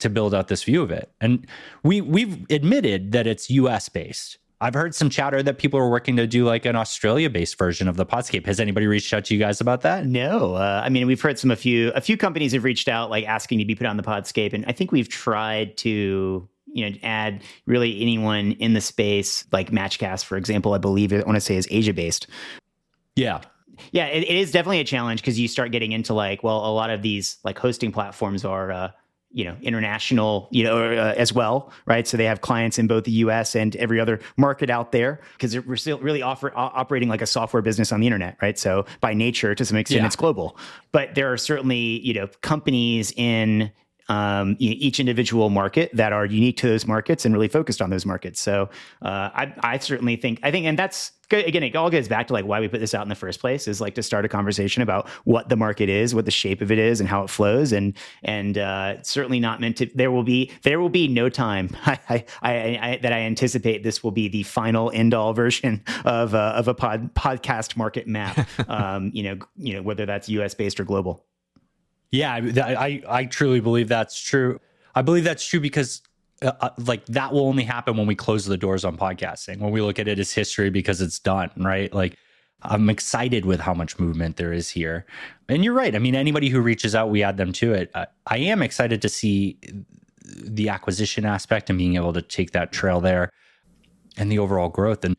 to 0.00 0.10
build 0.10 0.34
out 0.34 0.48
this 0.48 0.64
view 0.64 0.82
of 0.82 0.90
it. 0.90 1.10
And 1.20 1.46
we 1.82 2.00
we've 2.00 2.44
admitted 2.50 3.12
that 3.12 3.26
it's 3.26 3.50
US 3.50 3.88
based. 3.88 4.38
I've 4.62 4.74
heard 4.74 4.94
some 4.94 5.08
chatter 5.08 5.42
that 5.42 5.56
people 5.56 5.80
are 5.80 5.88
working 5.88 6.16
to 6.16 6.26
do 6.26 6.44
like 6.44 6.66
an 6.66 6.76
Australia 6.76 7.30
based 7.30 7.56
version 7.56 7.88
of 7.88 7.96
the 7.96 8.04
Podscape. 8.04 8.44
Has 8.44 8.60
anybody 8.60 8.86
reached 8.86 9.14
out 9.14 9.24
to 9.26 9.34
you 9.34 9.40
guys 9.40 9.60
about 9.60 9.80
that? 9.82 10.04
No. 10.04 10.54
Uh, 10.54 10.82
I 10.84 10.90
mean, 10.90 11.06
we've 11.06 11.20
heard 11.20 11.38
some 11.38 11.50
a 11.50 11.56
few 11.56 11.90
a 11.92 12.00
few 12.00 12.16
companies 12.16 12.52
have 12.52 12.64
reached 12.64 12.88
out 12.88 13.08
like 13.08 13.24
asking 13.24 13.58
to 13.60 13.64
be 13.64 13.74
put 13.74 13.86
on 13.86 13.96
the 13.96 14.02
Podscape, 14.02 14.52
and 14.52 14.64
I 14.66 14.72
think 14.72 14.92
we've 14.92 15.08
tried 15.08 15.76
to 15.78 16.48
you 16.72 16.90
know 16.90 16.96
add 17.02 17.42
really 17.66 18.00
anyone 18.02 18.52
in 18.52 18.74
the 18.74 18.80
space 18.80 19.44
like 19.50 19.70
Matchcast, 19.70 20.24
for 20.24 20.36
example. 20.36 20.74
I 20.74 20.78
believe 20.78 21.12
I 21.12 21.20
want 21.20 21.36
to 21.36 21.40
say 21.40 21.56
is 21.56 21.66
Asia 21.70 21.94
based. 21.94 22.26
Yeah, 23.16 23.40
yeah, 23.92 24.06
it, 24.06 24.24
it 24.24 24.36
is 24.36 24.50
definitely 24.52 24.80
a 24.80 24.84
challenge 24.84 25.20
because 25.20 25.38
you 25.38 25.48
start 25.48 25.72
getting 25.72 25.92
into 25.92 26.14
like, 26.14 26.42
well, 26.42 26.58
a 26.66 26.72
lot 26.72 26.90
of 26.90 27.02
these 27.02 27.38
like 27.44 27.58
hosting 27.58 27.92
platforms 27.92 28.44
are, 28.44 28.70
uh, 28.70 28.90
you 29.32 29.44
know, 29.44 29.56
international, 29.62 30.48
you 30.50 30.64
know, 30.64 30.92
uh, 30.92 31.14
as 31.16 31.32
well, 31.32 31.72
right? 31.86 32.06
So 32.06 32.16
they 32.16 32.24
have 32.24 32.40
clients 32.40 32.78
in 32.78 32.86
both 32.86 33.04
the 33.04 33.12
U.S. 33.12 33.54
and 33.54 33.76
every 33.76 34.00
other 34.00 34.18
market 34.36 34.70
out 34.70 34.90
there 34.90 35.20
because 35.32 35.58
we're 35.60 35.76
still 35.76 35.98
really 35.98 36.20
offer, 36.20 36.52
operating 36.56 37.08
like 37.08 37.22
a 37.22 37.26
software 37.26 37.62
business 37.62 37.92
on 37.92 38.00
the 38.00 38.06
internet, 38.06 38.36
right? 38.42 38.58
So 38.58 38.86
by 39.00 39.14
nature, 39.14 39.54
to 39.54 39.64
some 39.64 39.76
extent, 39.76 40.00
yeah. 40.00 40.06
it's 40.06 40.16
global. 40.16 40.56
But 40.90 41.14
there 41.14 41.32
are 41.32 41.36
certainly, 41.36 42.00
you 42.00 42.14
know, 42.14 42.28
companies 42.40 43.12
in 43.12 43.70
um, 44.10 44.56
each 44.58 44.98
individual 44.98 45.50
market 45.50 45.88
that 45.94 46.12
are 46.12 46.26
unique 46.26 46.56
to 46.56 46.68
those 46.68 46.84
markets 46.84 47.24
and 47.24 47.32
really 47.32 47.46
focused 47.46 47.80
on 47.80 47.90
those 47.90 48.04
markets. 48.04 48.40
So 48.40 48.68
uh, 49.02 49.30
I, 49.32 49.54
I 49.60 49.78
certainly 49.78 50.16
think 50.16 50.40
I 50.42 50.50
think, 50.50 50.66
and 50.66 50.76
that's 50.76 51.12
again, 51.30 51.62
it 51.62 51.76
all 51.76 51.90
goes 51.90 52.08
back 52.08 52.26
to 52.26 52.32
like 52.32 52.44
why 52.44 52.58
we 52.58 52.66
put 52.66 52.80
this 52.80 52.92
out 52.92 53.02
in 53.04 53.08
the 53.08 53.14
first 53.14 53.38
place 53.38 53.68
is 53.68 53.80
like 53.80 53.94
to 53.94 54.02
start 54.02 54.24
a 54.24 54.28
conversation 54.28 54.82
about 54.82 55.08
what 55.24 55.48
the 55.48 55.54
market 55.54 55.88
is, 55.88 56.12
what 56.12 56.24
the 56.24 56.30
shape 56.32 56.60
of 56.60 56.72
it 56.72 56.78
is, 56.78 56.98
and 56.98 57.08
how 57.08 57.22
it 57.22 57.30
flows, 57.30 57.70
and 57.70 57.96
and 58.24 58.58
uh, 58.58 59.00
certainly 59.04 59.38
not 59.38 59.60
meant 59.60 59.76
to. 59.76 59.86
There 59.94 60.10
will 60.10 60.24
be 60.24 60.50
there 60.62 60.80
will 60.80 60.88
be 60.88 61.06
no 61.06 61.28
time 61.28 61.70
I, 61.86 62.00
I, 62.08 62.24
I, 62.42 62.98
that 63.02 63.12
I 63.12 63.20
anticipate 63.20 63.84
this 63.84 64.02
will 64.02 64.10
be 64.10 64.26
the 64.26 64.42
final 64.42 64.90
end 64.92 65.14
all 65.14 65.32
version 65.34 65.84
of 66.04 66.34
uh, 66.34 66.54
of 66.56 66.66
a 66.66 66.74
pod 66.74 67.14
podcast 67.14 67.76
market 67.76 68.08
map. 68.08 68.48
um, 68.68 69.12
you 69.14 69.22
know, 69.22 69.38
you 69.56 69.74
know 69.74 69.82
whether 69.82 70.04
that's 70.04 70.28
U.S. 70.30 70.54
based 70.54 70.80
or 70.80 70.84
global. 70.84 71.24
Yeah, 72.10 72.34
I, 72.34 73.02
I 73.08 73.24
truly 73.26 73.60
believe 73.60 73.88
that's 73.88 74.20
true. 74.20 74.60
I 74.94 75.02
believe 75.02 75.24
that's 75.24 75.46
true 75.46 75.60
because 75.60 76.02
uh, 76.42 76.52
uh, 76.60 76.70
like 76.78 77.06
that 77.06 77.32
will 77.32 77.46
only 77.46 77.64
happen 77.64 77.96
when 77.96 78.06
we 78.06 78.14
close 78.14 78.46
the 78.46 78.56
doors 78.56 78.84
on 78.84 78.96
podcasting. 78.96 79.58
When 79.58 79.70
we 79.70 79.80
look 79.80 79.98
at 79.98 80.08
it 80.08 80.18
as 80.18 80.32
history 80.32 80.70
because 80.70 81.00
it's 81.00 81.18
done, 81.18 81.50
right? 81.56 81.92
Like 81.92 82.16
I'm 82.62 82.90
excited 82.90 83.44
with 83.44 83.60
how 83.60 83.74
much 83.74 83.98
movement 83.98 84.36
there 84.36 84.52
is 84.52 84.70
here. 84.70 85.06
And 85.48 85.64
you're 85.64 85.74
right. 85.74 85.94
I 85.94 85.98
mean, 85.98 86.14
anybody 86.14 86.48
who 86.48 86.60
reaches 86.60 86.94
out, 86.94 87.10
we 87.10 87.22
add 87.22 87.36
them 87.36 87.52
to 87.54 87.72
it. 87.72 87.90
I, 87.94 88.06
I 88.26 88.38
am 88.38 88.62
excited 88.62 89.00
to 89.02 89.08
see 89.08 89.58
the 90.22 90.68
acquisition 90.68 91.24
aspect 91.24 91.70
and 91.70 91.78
being 91.78 91.96
able 91.96 92.12
to 92.12 92.22
take 92.22 92.52
that 92.52 92.72
trail 92.72 93.00
there 93.00 93.30
and 94.16 94.30
the 94.30 94.38
overall 94.38 94.68
growth. 94.68 95.04
And 95.04 95.16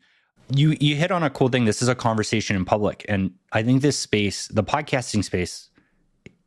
you 0.54 0.76
you 0.80 0.96
hit 0.96 1.10
on 1.10 1.22
a 1.22 1.30
cool 1.30 1.48
thing. 1.48 1.64
This 1.64 1.82
is 1.82 1.88
a 1.88 1.94
conversation 1.94 2.56
in 2.56 2.64
public, 2.64 3.06
and 3.08 3.32
I 3.52 3.62
think 3.62 3.80
this 3.80 3.98
space, 3.98 4.48
the 4.48 4.64
podcasting 4.64 5.24
space, 5.24 5.70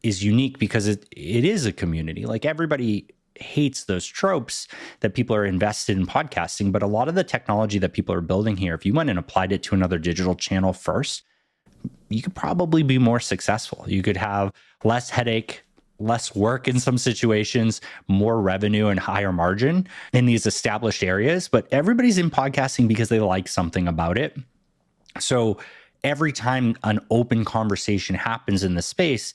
is 0.06 0.24
unique 0.24 0.60
because 0.60 0.88
it 0.88 1.06
it 1.12 1.44
is 1.44 1.66
a 1.66 1.74
community. 1.74 2.26
Like 2.26 2.46
everybody 2.46 3.08
hates 3.36 3.84
those 3.86 4.06
tropes 4.06 4.68
that 5.02 5.14
people 5.14 5.36
are 5.36 5.46
invested 5.46 5.98
in 5.98 6.06
podcasting, 6.06 6.72
but 6.72 6.84
a 6.84 6.88
lot 6.88 7.10
of 7.10 7.16
the 7.16 7.24
technology 7.24 7.80
that 7.80 7.92
people 7.92 8.16
are 8.16 8.22
building 8.22 8.56
here, 8.56 8.74
if 8.76 8.86
you 8.86 8.94
went 8.94 9.10
and 9.10 9.20
applied 9.20 9.52
it 9.52 9.62
to 9.64 9.76
another 9.76 9.98
digital 9.98 10.36
channel 10.36 10.72
first, 10.72 11.24
you 12.10 12.22
could 12.22 12.36
probably 12.36 12.84
be 12.84 12.98
more 12.98 13.20
successful. 13.20 13.84
You 13.88 14.02
could 14.02 14.16
have 14.16 14.54
less 14.86 15.10
headache, 15.10 15.64
less 16.00 16.36
work 16.36 16.68
in 16.68 16.80
some 16.80 16.98
situations, 16.98 17.82
more 18.08 18.40
revenue 18.40 18.88
and 18.88 19.00
higher 19.00 19.34
margin 19.34 19.88
in 20.14 20.26
these 20.28 20.46
established 20.46 21.04
areas, 21.04 21.48
but 21.48 21.68
everybody's 21.72 22.18
in 22.18 22.30
podcasting 22.30 22.88
because 22.88 23.10
they 23.10 23.20
like 23.20 23.48
something 23.48 23.88
about 23.88 24.18
it. 24.18 24.38
So 25.20 25.58
every 26.04 26.32
time 26.32 26.78
an 26.84 27.00
open 27.10 27.44
conversation 27.44 28.16
happens 28.16 28.64
in 28.64 28.76
the 28.76 28.82
space, 28.82 29.34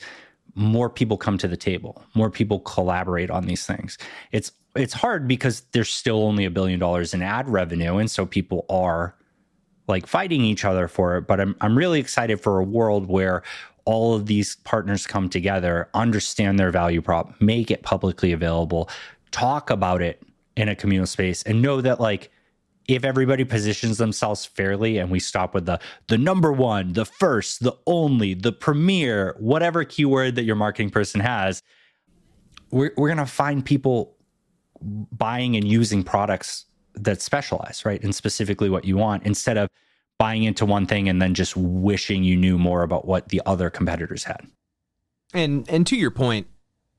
more 0.54 0.90
people 0.90 1.16
come 1.16 1.38
to 1.38 1.48
the 1.48 1.56
table, 1.56 2.02
more 2.14 2.30
people 2.30 2.60
collaborate 2.60 3.30
on 3.30 3.46
these 3.46 3.66
things. 3.66 3.98
It's 4.32 4.52
it's 4.76 4.94
hard 4.94 5.26
because 5.26 5.62
there's 5.72 5.88
still 5.88 6.22
only 6.22 6.44
a 6.44 6.50
billion 6.50 6.78
dollars 6.78 7.12
in 7.12 7.22
ad 7.22 7.48
revenue, 7.48 7.96
and 7.96 8.10
so 8.10 8.24
people 8.26 8.66
are 8.68 9.14
like 9.88 10.06
fighting 10.06 10.42
each 10.42 10.64
other 10.64 10.88
for 10.88 11.16
it. 11.16 11.26
But 11.26 11.40
I'm 11.40 11.56
I'm 11.60 11.76
really 11.76 12.00
excited 12.00 12.40
for 12.40 12.58
a 12.58 12.64
world 12.64 13.08
where 13.08 13.42
all 13.84 14.14
of 14.14 14.26
these 14.26 14.56
partners 14.56 15.06
come 15.06 15.28
together, 15.28 15.88
understand 15.94 16.58
their 16.58 16.70
value 16.70 17.02
prop, 17.02 17.40
make 17.40 17.70
it 17.70 17.82
publicly 17.82 18.32
available, 18.32 18.88
talk 19.30 19.70
about 19.70 20.02
it 20.02 20.22
in 20.56 20.68
a 20.68 20.76
communal 20.76 21.06
space, 21.06 21.42
and 21.42 21.62
know 21.62 21.80
that 21.80 22.00
like 22.00 22.30
if 22.94 23.04
everybody 23.04 23.44
positions 23.44 23.98
themselves 23.98 24.44
fairly 24.44 24.98
and 24.98 25.10
we 25.10 25.20
stop 25.20 25.54
with 25.54 25.66
the 25.66 25.78
the 26.08 26.18
number 26.18 26.52
one, 26.52 26.92
the 26.92 27.04
first, 27.04 27.62
the 27.62 27.76
only, 27.86 28.34
the 28.34 28.52
premier, 28.52 29.36
whatever 29.38 29.84
keyword 29.84 30.34
that 30.36 30.44
your 30.44 30.56
marketing 30.56 30.90
person 30.90 31.20
has, 31.20 31.62
we're 32.70 32.92
we're 32.96 33.08
gonna 33.08 33.26
find 33.26 33.64
people 33.64 34.16
buying 34.82 35.56
and 35.56 35.66
using 35.66 36.02
products 36.02 36.66
that 36.94 37.20
specialize, 37.20 37.84
right? 37.84 38.02
And 38.02 38.14
specifically 38.14 38.70
what 38.70 38.84
you 38.84 38.96
want 38.96 39.24
instead 39.24 39.56
of 39.56 39.68
buying 40.18 40.44
into 40.44 40.66
one 40.66 40.86
thing 40.86 41.08
and 41.08 41.20
then 41.20 41.34
just 41.34 41.56
wishing 41.56 42.24
you 42.24 42.36
knew 42.36 42.58
more 42.58 42.82
about 42.82 43.06
what 43.06 43.28
the 43.28 43.40
other 43.46 43.70
competitors 43.70 44.24
had. 44.24 44.46
And 45.32 45.68
and 45.68 45.86
to 45.86 45.96
your 45.96 46.10
point, 46.10 46.46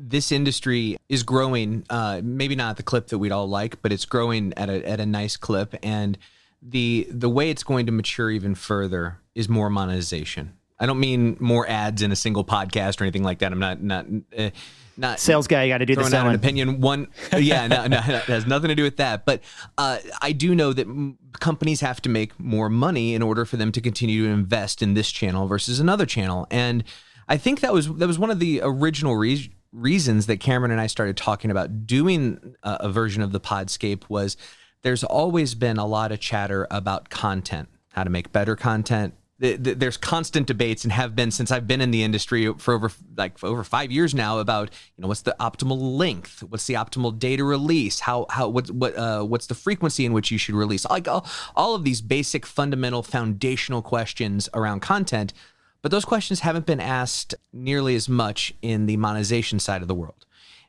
this 0.09 0.31
industry 0.31 0.97
is 1.09 1.23
growing, 1.23 1.85
uh, 1.89 2.21
maybe 2.23 2.55
not 2.55 2.71
at 2.71 2.77
the 2.77 2.83
clip 2.83 3.07
that 3.07 3.19
we'd 3.19 3.31
all 3.31 3.47
like, 3.47 3.81
but 3.81 3.91
it's 3.91 4.05
growing 4.05 4.53
at 4.57 4.69
a 4.69 4.87
at 4.87 4.99
a 4.99 5.05
nice 5.05 5.37
clip. 5.37 5.75
And 5.83 6.17
the 6.61 7.07
the 7.09 7.29
way 7.29 7.49
it's 7.49 7.63
going 7.63 7.85
to 7.85 7.91
mature 7.91 8.31
even 8.31 8.55
further 8.55 9.19
is 9.35 9.47
more 9.47 9.69
monetization. 9.69 10.53
I 10.79 10.87
don't 10.87 10.99
mean 10.99 11.37
more 11.39 11.67
ads 11.69 12.01
in 12.01 12.11
a 12.11 12.15
single 12.15 12.43
podcast 12.43 12.99
or 12.99 13.03
anything 13.03 13.23
like 13.23 13.39
that. 13.39 13.51
I'm 13.51 13.59
not 13.59 13.81
not 13.83 14.07
uh, 14.37 14.49
not 14.97 15.19
sales 15.19 15.47
guy. 15.47 15.63
You 15.63 15.73
got 15.73 15.77
to 15.77 15.85
do 15.85 15.95
the 15.95 16.03
selling. 16.05 16.29
An 16.29 16.35
opinion. 16.35 16.81
One, 16.81 17.07
yeah, 17.37 17.67
no, 17.67 17.85
no, 17.87 17.97
it 17.97 18.23
has 18.23 18.47
nothing 18.47 18.69
to 18.69 18.75
do 18.75 18.83
with 18.83 18.97
that. 18.97 19.25
But 19.25 19.41
uh, 19.77 19.99
I 20.21 20.31
do 20.31 20.55
know 20.55 20.73
that 20.73 21.15
companies 21.39 21.81
have 21.81 22.01
to 22.01 22.09
make 22.09 22.37
more 22.39 22.69
money 22.69 23.13
in 23.13 23.21
order 23.21 23.45
for 23.45 23.57
them 23.57 23.71
to 23.73 23.81
continue 23.81 24.25
to 24.25 24.31
invest 24.31 24.81
in 24.81 24.95
this 24.95 25.11
channel 25.11 25.47
versus 25.47 25.79
another 25.79 26.05
channel. 26.07 26.47
And 26.49 26.83
I 27.29 27.37
think 27.37 27.59
that 27.61 27.73
was 27.73 27.93
that 27.95 28.07
was 28.07 28.17
one 28.17 28.31
of 28.31 28.39
the 28.39 28.61
original 28.63 29.15
reasons 29.15 29.55
reasons 29.71 30.25
that 30.27 30.39
Cameron 30.39 30.71
and 30.71 30.81
I 30.81 30.87
started 30.87 31.17
talking 31.17 31.51
about 31.51 31.85
doing 31.85 32.55
a, 32.63 32.77
a 32.81 32.89
version 32.89 33.21
of 33.21 33.31
the 33.31 33.39
Podscape 33.39 34.03
was 34.09 34.37
there's 34.83 35.03
always 35.03 35.55
been 35.55 35.77
a 35.77 35.85
lot 35.85 36.11
of 36.11 36.19
chatter 36.19 36.67
about 36.71 37.09
content, 37.09 37.69
how 37.89 38.03
to 38.03 38.09
make 38.09 38.31
better 38.31 38.55
content. 38.55 39.13
There's 39.39 39.97
constant 39.97 40.45
debates 40.45 40.83
and 40.83 40.93
have 40.93 41.15
been 41.15 41.31
since 41.31 41.49
I've 41.49 41.65
been 41.65 41.81
in 41.81 41.89
the 41.89 42.03
industry 42.03 42.53
for 42.59 42.75
over 42.75 42.91
like 43.17 43.39
for 43.39 43.47
over 43.47 43.63
five 43.63 43.91
years 43.91 44.13
now 44.13 44.37
about 44.37 44.69
you 44.95 45.01
know 45.01 45.07
what's 45.07 45.23
the 45.23 45.35
optimal 45.39 45.97
length, 45.97 46.43
what's 46.43 46.67
the 46.67 46.75
optimal 46.75 47.17
data 47.17 47.43
release, 47.43 48.01
how 48.01 48.27
how 48.29 48.49
what's 48.49 48.69
what 48.69 48.95
uh, 48.95 49.23
what's 49.23 49.47
the 49.47 49.55
frequency 49.55 50.05
in 50.05 50.13
which 50.13 50.29
you 50.29 50.37
should 50.37 50.53
release, 50.53 50.85
like 50.85 51.07
all, 51.07 51.25
all 51.55 51.73
of 51.73 51.83
these 51.83 52.01
basic 52.01 52.45
fundamental 52.45 53.01
foundational 53.01 53.81
questions 53.81 54.47
around 54.53 54.81
content 54.81 55.33
but 55.81 55.91
those 55.91 56.05
questions 56.05 56.41
haven't 56.41 56.65
been 56.65 56.79
asked 56.79 57.35
nearly 57.53 57.95
as 57.95 58.07
much 58.07 58.53
in 58.61 58.85
the 58.85 58.97
monetization 58.97 59.59
side 59.59 59.81
of 59.81 59.87
the 59.87 59.95
world. 59.95 60.25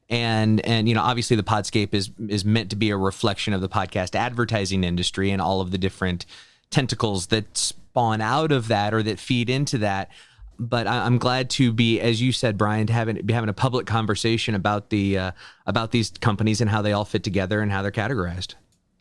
And 0.08 0.60
and 0.66 0.88
you 0.88 0.94
know, 0.94 1.02
obviously 1.02 1.36
the 1.36 1.42
Podscape 1.42 1.94
is 1.94 2.10
is 2.28 2.44
meant 2.44 2.70
to 2.70 2.76
be 2.76 2.90
a 2.90 2.96
reflection 2.96 3.54
of 3.54 3.60
the 3.60 3.68
podcast 3.68 4.14
advertising 4.14 4.84
industry 4.84 5.30
and 5.30 5.40
all 5.40 5.60
of 5.60 5.70
the 5.70 5.78
different 5.78 6.26
tentacles 6.70 7.28
that 7.28 7.56
spawn 7.56 8.20
out 8.20 8.52
of 8.52 8.68
that 8.68 8.94
or 8.94 9.02
that 9.02 9.18
feed 9.18 9.48
into 9.48 9.78
that. 9.78 10.10
But 10.58 10.86
I, 10.86 11.06
am 11.06 11.18
glad 11.18 11.50
to 11.50 11.72
be, 11.72 11.98
as 12.00 12.20
you 12.20 12.30
said, 12.30 12.58
Bryan, 12.58 12.86
to 12.86 12.92
having 12.92 13.16
be 13.24 13.32
having 13.32 13.48
a 13.48 13.54
public 13.54 13.86
conversation 13.86 14.54
about 14.54 14.90
the 14.90 15.18
uh, 15.18 15.32
about 15.66 15.92
these 15.92 16.10
companies 16.20 16.60
and 16.60 16.70
how 16.70 16.82
they 16.82 16.92
all 16.92 17.04
fit 17.04 17.22
together 17.22 17.60
and 17.60 17.72
how 17.72 17.82
they're 17.82 17.90
categorized. 17.90 18.54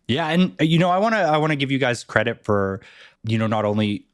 Yeah, 0.08 0.28
and 0.28 0.56
you 0.60 0.80
know, 0.80 0.90
I 0.90 0.98
want 0.98 1.16
to 1.16 1.20
I 1.20 1.38
want 1.38 1.52
to 1.52 1.56
give 1.56 1.72
you 1.72 1.78
guys 1.78 2.04
credit 2.04 2.44
for 2.44 2.82
you 3.24 3.38
know 3.38 3.48
not 3.48 3.66
only 3.66 4.06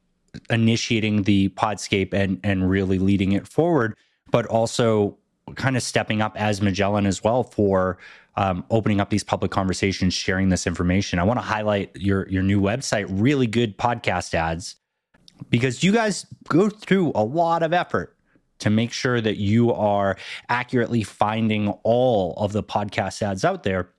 initiating 0.50 1.24
the 1.24 1.50
Podscape 1.50 2.13
and 2.13 2.39
and 2.44 2.70
really 2.70 3.00
leading 3.00 3.32
it 3.32 3.48
forward, 3.48 3.96
but 4.32 4.46
also 4.48 5.17
kind 5.56 5.77
of 5.77 5.84
stepping 5.84 6.22
up 6.22 6.39
as 6.39 6.62
Magellan 6.62 7.06
as 7.06 7.24
well 7.24 7.44
for 7.44 7.98
um, 8.36 8.63
opening 8.70 9.00
up 9.00 9.10
these 9.10 9.24
public 9.24 9.51
conversations, 9.51 10.13
sharing 10.13 10.50
this 10.50 10.67
information. 10.67 11.20
I 11.20 11.24
want 11.24 11.39
to 11.39 11.46
highlight 11.46 11.96
your 11.96 12.27
your 12.29 12.44
new 12.44 12.62
website, 12.62 13.06
really 13.10 13.48
good 13.48 13.77
podcast 13.77 14.34
ads, 14.34 14.75
because 15.50 15.84
you 15.84 15.91
guys 15.91 16.25
go 16.48 16.70
through 16.70 17.12
a 17.15 17.24
lot 17.24 17.63
of 17.63 17.74
effort 17.74 18.15
to 18.60 18.70
make 18.70 18.91
sure 18.91 19.22
that 19.22 19.38
you 19.38 19.72
are 19.74 20.17
accurately 20.50 21.03
finding 21.03 21.70
all 21.84 22.34
of 22.38 22.53
the 22.53 22.63
podcast 22.63 23.22
ads 23.22 23.46
out 23.46 23.63
there 23.63 23.89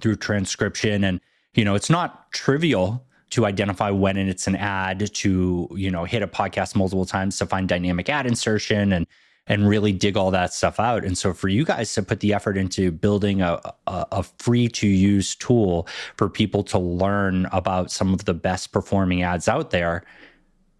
through 0.00 0.16
transcription 0.16 1.02
and 1.02 1.20
you 1.54 1.64
know 1.64 1.74
it's 1.74 1.90
not 1.90 2.30
trivial 2.30 3.04
to 3.30 3.46
identify 3.46 3.90
when 3.90 4.16
it's 4.16 4.46
an 4.46 4.56
ad 4.56 5.12
to 5.14 5.68
you 5.74 5.90
know 5.90 6.04
hit 6.04 6.22
a 6.22 6.28
podcast 6.28 6.74
multiple 6.74 7.06
times 7.06 7.38
to 7.38 7.46
find 7.46 7.68
dynamic 7.68 8.08
ad 8.08 8.26
insertion 8.26 8.92
and 8.92 9.06
and 9.48 9.66
really 9.66 9.92
dig 9.92 10.16
all 10.16 10.30
that 10.30 10.52
stuff 10.52 10.78
out. 10.78 11.04
And 11.04 11.16
so 11.16 11.32
for 11.32 11.48
you 11.48 11.64
guys 11.64 11.92
to 11.94 12.02
put 12.02 12.20
the 12.20 12.34
effort 12.34 12.58
into 12.58 12.92
building 12.92 13.40
a, 13.40 13.58
a, 13.86 14.06
a 14.12 14.22
free 14.22 14.68
to 14.68 14.86
use 14.86 15.34
tool 15.34 15.88
for 16.16 16.28
people 16.28 16.62
to 16.64 16.78
learn 16.78 17.46
about 17.50 17.90
some 17.90 18.12
of 18.12 18.26
the 18.26 18.34
best 18.34 18.72
performing 18.72 19.22
ads 19.22 19.48
out 19.48 19.70
there, 19.70 20.04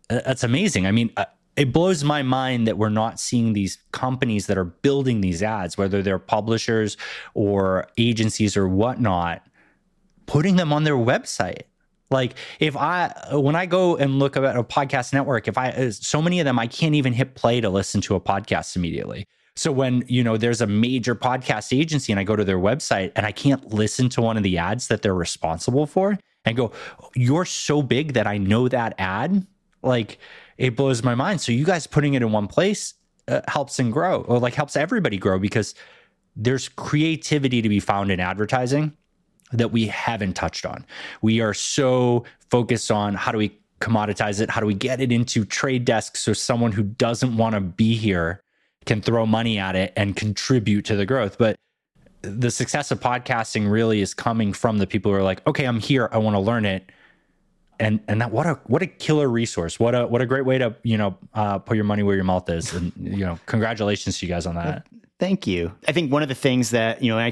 that's 0.08 0.44
amazing. 0.44 0.86
I 0.86 0.92
mean, 0.92 1.10
uh, 1.16 1.24
it 1.56 1.72
blows 1.72 2.04
my 2.04 2.22
mind 2.22 2.68
that 2.68 2.78
we're 2.78 2.88
not 2.88 3.18
seeing 3.18 3.52
these 3.52 3.78
companies 3.90 4.46
that 4.46 4.56
are 4.56 4.64
building 4.64 5.22
these 5.22 5.42
ads, 5.42 5.76
whether 5.76 6.02
they're 6.02 6.18
publishers 6.18 6.96
or 7.34 7.88
agencies 7.98 8.56
or 8.56 8.68
whatnot, 8.68 9.44
putting 10.26 10.56
them 10.56 10.72
on 10.72 10.84
their 10.84 10.94
website. 10.94 11.62
Like 12.10 12.34
if 12.58 12.76
I 12.76 13.12
when 13.32 13.54
I 13.54 13.66
go 13.66 13.96
and 13.96 14.18
look 14.18 14.36
at 14.36 14.44
a 14.56 14.64
podcast 14.64 15.12
network, 15.12 15.46
if 15.48 15.58
I 15.58 15.70
uh, 15.70 15.90
so 15.90 16.22
many 16.22 16.40
of 16.40 16.44
them 16.44 16.58
I 16.58 16.66
can't 16.66 16.94
even 16.94 17.12
hit 17.12 17.34
play 17.34 17.60
to 17.60 17.68
listen 17.68 18.00
to 18.02 18.14
a 18.14 18.20
podcast 18.20 18.76
immediately. 18.76 19.26
So 19.56 19.72
when, 19.72 20.04
you 20.06 20.22
know, 20.22 20.36
there's 20.36 20.60
a 20.60 20.68
major 20.68 21.16
podcast 21.16 21.76
agency 21.76 22.12
and 22.12 22.20
I 22.20 22.22
go 22.22 22.36
to 22.36 22.44
their 22.44 22.58
website 22.58 23.10
and 23.16 23.26
I 23.26 23.32
can't 23.32 23.74
listen 23.74 24.08
to 24.10 24.22
one 24.22 24.36
of 24.36 24.44
the 24.44 24.56
ads 24.56 24.86
that 24.86 25.02
they're 25.02 25.14
responsible 25.14 25.84
for 25.84 26.16
and 26.44 26.56
go, 26.56 26.72
"You're 27.14 27.44
so 27.44 27.82
big 27.82 28.12
that 28.12 28.26
I 28.26 28.38
know 28.38 28.68
that 28.68 28.94
ad." 28.98 29.46
Like 29.82 30.18
it 30.56 30.76
blows 30.76 31.02
my 31.02 31.14
mind. 31.14 31.40
So 31.40 31.52
you 31.52 31.64
guys 31.64 31.86
putting 31.86 32.14
it 32.14 32.22
in 32.22 32.32
one 32.32 32.46
place 32.46 32.94
uh, 33.26 33.42
helps 33.48 33.78
and 33.78 33.92
grow 33.92 34.22
or 34.22 34.38
like 34.38 34.54
helps 34.54 34.76
everybody 34.76 35.18
grow 35.18 35.38
because 35.38 35.74
there's 36.36 36.68
creativity 36.68 37.60
to 37.60 37.68
be 37.68 37.80
found 37.80 38.10
in 38.10 38.20
advertising 38.20 38.96
that 39.52 39.72
we 39.72 39.86
haven't 39.86 40.34
touched 40.34 40.66
on. 40.66 40.84
We 41.22 41.40
are 41.40 41.54
so 41.54 42.24
focused 42.50 42.90
on 42.90 43.14
how 43.14 43.32
do 43.32 43.38
we 43.38 43.56
commoditize 43.80 44.40
it? 44.40 44.50
How 44.50 44.60
do 44.60 44.66
we 44.66 44.74
get 44.74 45.00
it 45.00 45.12
into 45.12 45.44
trade 45.44 45.84
desks 45.84 46.20
so 46.20 46.32
someone 46.32 46.72
who 46.72 46.82
doesn't 46.82 47.36
want 47.36 47.54
to 47.54 47.60
be 47.60 47.96
here 47.96 48.42
can 48.86 49.00
throw 49.00 49.26
money 49.26 49.58
at 49.58 49.76
it 49.76 49.92
and 49.96 50.16
contribute 50.16 50.84
to 50.86 50.96
the 50.96 51.06
growth? 51.06 51.38
But 51.38 51.56
the 52.22 52.50
success 52.50 52.90
of 52.90 53.00
podcasting 53.00 53.70
really 53.70 54.00
is 54.00 54.14
coming 54.14 54.52
from 54.52 54.78
the 54.78 54.86
people 54.86 55.12
who 55.12 55.18
are 55.18 55.22
like, 55.22 55.46
okay, 55.46 55.64
I'm 55.64 55.78
here, 55.78 56.08
I 56.12 56.18
want 56.18 56.34
to 56.34 56.40
learn 56.40 56.64
it 56.64 56.90
and 57.80 58.00
and 58.08 58.20
that 58.20 58.30
what 58.30 58.46
a 58.46 58.54
what 58.66 58.82
a 58.82 58.86
killer 58.86 59.28
resource 59.28 59.78
what 59.78 59.94
a 59.94 60.06
what 60.06 60.20
a 60.20 60.26
great 60.26 60.44
way 60.44 60.58
to 60.58 60.74
you 60.82 60.98
know 60.98 61.16
uh, 61.34 61.58
put 61.58 61.76
your 61.76 61.84
money 61.84 62.02
where 62.02 62.14
your 62.14 62.24
mouth 62.24 62.48
is 62.50 62.72
and 62.74 62.92
you 62.96 63.24
know 63.24 63.38
congratulations 63.46 64.18
to 64.18 64.26
you 64.26 64.32
guys 64.32 64.46
on 64.46 64.54
that 64.54 64.86
thank 65.18 65.46
you. 65.46 65.72
I 65.86 65.92
think 65.92 66.12
one 66.12 66.22
of 66.22 66.28
the 66.28 66.34
things 66.34 66.70
that 66.70 67.02
you 67.02 67.14
know 67.14 67.30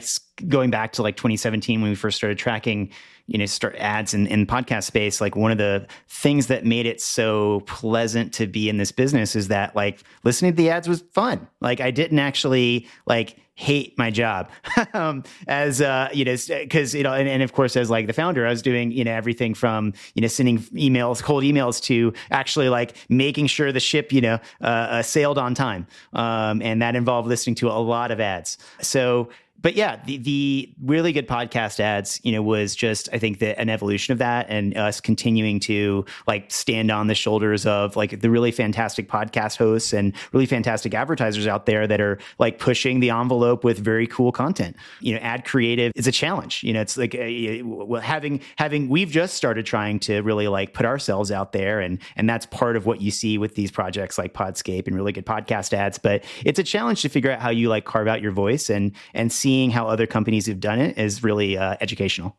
going 0.49 0.71
back 0.71 0.93
to 0.93 1.03
like 1.03 1.17
2017 1.17 1.81
when 1.81 1.91
we 1.91 1.97
first 1.97 2.17
started 2.17 2.39
tracking 2.39 2.91
you 3.27 3.39
know 3.39 3.47
start 3.47 3.75
ads 3.77 4.15
in, 4.15 4.27
in 4.27 4.47
podcast 4.47 4.85
space 4.85 5.21
like 5.21 5.35
one 5.35 5.51
of 5.51 5.59
the 5.59 5.87
things 6.09 6.47
that 6.47 6.65
made 6.65 6.87
it 6.87 7.01
so 7.01 7.61
pleasant 7.67 8.33
to 8.35 8.47
be 8.47 8.69
in 8.69 8.77
this 8.77 8.93
business 8.93 9.35
is 9.35 9.49
that 9.49 9.75
like 9.75 10.03
listening 10.23 10.53
to 10.53 10.57
the 10.57 10.71
ads 10.71 10.89
was 10.89 11.03
fun. 11.13 11.47
Like 11.61 11.81
i 11.81 11.91
didn't 11.91 12.19
actually 12.19 12.87
like 13.07 13.37
hate 13.57 13.97
my 13.99 14.11
job. 14.11 14.49
Um, 14.93 15.25
as 15.49 15.83
uh, 15.83 16.09
you 16.13 16.25
know 16.25 16.37
because 16.49 16.95
you 16.95 17.03
know 17.03 17.13
and, 17.13 17.29
and, 17.29 17.43
of 17.43 17.53
course 17.53 17.77
as 17.77 17.91
like 17.91 18.07
the 18.07 18.13
founder 18.13 18.47
i 18.47 18.51
was 18.51 18.63
doing 18.63 18.93
you 18.93 19.05
know 19.05 19.13
everything 19.13 19.53
from 19.53 19.93
you 20.15 20.23
know 20.23 20.29
sending 20.29 20.59
emails 20.59 21.23
cold 21.23 21.45
emails 21.45 21.83
to 21.83 22.15
actually 22.31 22.69
like 22.69 22.95
making 23.09 23.47
sure 23.47 23.73
the 23.73 23.81
ship 23.81 24.13
you 24.13 24.21
know 24.21 24.39
uh, 24.63 24.67
uh, 24.67 25.03
sailed 25.03 25.39
on 25.39 25.55
time. 25.55 25.87
Um, 26.13 26.63
and 26.63 26.81
that 26.83 26.95
involved 26.97 27.29
listening 27.29 27.57
to 27.57 27.69
a 27.69 27.81
lot 27.81 28.11
of 28.11 28.21
ads. 28.21 28.59
So 28.81 29.29
but 29.61 29.75
yeah, 29.75 30.01
the, 30.05 30.19
the 30.19 30.75
really 30.83 31.13
good 31.13 31.27
podcast 31.27 31.81
ads, 31.81 32.21
you 32.23 32.33
know, 32.33 32.43
was 32.43 32.77
just 32.77 33.09
I 33.13 33.19
think 33.19 33.39
that 33.41 33.59
an 33.59 33.69
evolution 33.69 34.13
of 34.13 34.19
that, 34.19 34.47
and 34.49 34.77
us 34.77 35.01
continuing 35.01 35.61
to 35.61 36.05
like 36.27 36.51
stand 36.51 36.91
on 36.91 37.07
the 37.07 37.15
shoulders 37.15 37.67
of 37.67 37.97
like 37.97 38.21
the 38.21 38.31
really 38.31 38.53
fantastic 38.53 39.09
podcast 39.09 39.57
hosts 39.57 39.93
and 39.93 40.13
really 40.33 40.47
fantastic 40.47 40.95
advertisers 40.95 41.47
out 41.47 41.67
there 41.67 41.87
that 41.87 42.01
are 42.01 42.19
like 42.39 42.59
pushing 42.59 43.01
the 43.01 43.11
envelope 43.11 43.65
with 43.65 43.79
very 43.79 44.07
cool 44.07 44.33
content. 44.33 44.77
You 45.01 45.15
know, 45.15 45.21
ad 45.21 45.45
creative 45.45 45.93
is 45.97 46.07
a 46.07 46.13
challenge. 46.13 46.63
You 46.63 46.73
know, 46.73 46.81
it's 46.81 46.97
like 46.97 47.15
uh, 47.15 48.01
having 48.01 48.41
having 48.57 48.89
we've 48.89 49.11
just 49.11 49.35
started 49.35 49.67
trying 49.67 50.01
to 50.01 50.21
really 50.21 50.49
like 50.49 50.75
put 50.75 50.87
ourselves 50.87 51.31
out 51.31 51.53
there, 51.53 51.81
and 51.81 51.99
and 52.17 52.29
that's 52.29 52.47
part 52.47 52.77
of 52.77 52.87
what 52.87 53.01
you 53.01 53.11
see 53.11 53.39
with 53.39 53.55
these 53.55 53.71
projects 53.71 54.19
like 54.19 54.35
Podscape 54.35 54.87
and 54.87 54.95
really 54.95 55.13
good 55.13 55.27
podcast 55.27 55.73
ads. 55.73 55.99
But 55.99 56.25
it's 56.45 56.59
a 56.59 56.65
challenge 56.65 57.03
to 57.03 57.09
figure 57.09 57.31
out 57.31 57.41
how 57.41 57.51
you 57.51 57.69
like 57.69 57.85
carve 57.85 58.07
out 58.07 58.21
your 58.21 58.33
voice 58.33 58.69
and 58.69 58.93
and 59.15 59.33
see 59.33 59.46
seeing 59.47 59.71
how 59.71 59.87
other 59.87 60.09
companies 60.09 60.47
have 60.47 60.59
done 60.59 60.81
it 60.81 60.99
is 60.99 61.23
really 61.23 61.57
uh, 61.57 61.77
educational. 61.81 62.37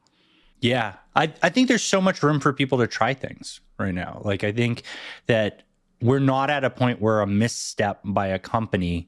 Yeah, 0.60 0.96
I, 1.16 1.32
I 1.42 1.48
think 1.48 1.70
there's 1.70 1.82
so 1.82 2.02
much 2.02 2.22
room 2.22 2.42
for 2.42 2.52
people 2.52 2.78
to 2.80 2.88
try 2.88 3.14
things 3.14 3.62
right 3.80 3.94
now. 3.94 4.22
Like, 4.26 4.44
I 4.44 4.52
think 4.52 4.84
that 5.28 5.64
we're 6.02 6.20
not 6.20 6.50
at 6.50 6.66
a 6.66 6.70
point 6.70 7.00
where 7.00 7.22
a 7.22 7.28
misstep 7.28 8.02
by 8.04 8.28
a 8.28 8.40
company 8.40 9.08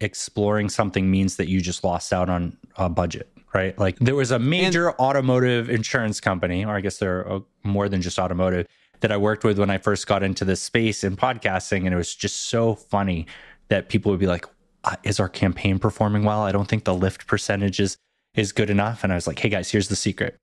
exploring 0.00 0.70
something 0.70 1.10
means 1.10 1.36
that 1.36 1.48
you 1.48 1.60
just 1.60 1.84
lost 1.84 2.14
out 2.14 2.30
on 2.30 2.56
a 2.76 2.88
budget, 2.88 3.28
right? 3.52 3.78
Like, 3.78 3.98
there 3.98 4.14
was 4.14 4.30
a 4.30 4.38
major 4.38 4.88
and- 4.88 4.98
automotive 4.98 5.68
insurance 5.68 6.20
company, 6.20 6.64
or 6.64 6.74
I 6.74 6.80
guess 6.80 6.96
they're 6.96 7.30
uh, 7.30 7.40
more 7.62 7.90
than 7.90 8.00
just 8.00 8.18
automotive, 8.18 8.66
that 9.00 9.12
I 9.12 9.18
worked 9.18 9.44
with 9.44 9.58
when 9.58 9.68
I 9.68 9.76
first 9.76 10.06
got 10.06 10.22
into 10.22 10.46
this 10.46 10.62
space 10.62 11.04
in 11.04 11.14
podcasting. 11.14 11.84
And 11.84 11.92
it 11.92 11.98
was 11.98 12.14
just 12.14 12.46
so 12.46 12.74
funny 12.74 13.26
that 13.68 13.90
people 13.90 14.10
would 14.12 14.20
be 14.20 14.26
like, 14.26 14.46
uh, 14.84 14.96
is 15.02 15.20
our 15.20 15.28
campaign 15.28 15.78
performing 15.78 16.24
well? 16.24 16.42
I 16.42 16.52
don't 16.52 16.68
think 16.68 16.84
the 16.84 16.94
lift 16.94 17.26
percentage 17.26 17.80
is, 17.80 17.96
is 18.34 18.52
good 18.52 18.70
enough. 18.70 19.04
And 19.04 19.12
I 19.12 19.16
was 19.16 19.26
like, 19.26 19.38
hey 19.38 19.48
guys, 19.48 19.70
here's 19.70 19.88
the 19.88 19.96
secret. 19.96 20.36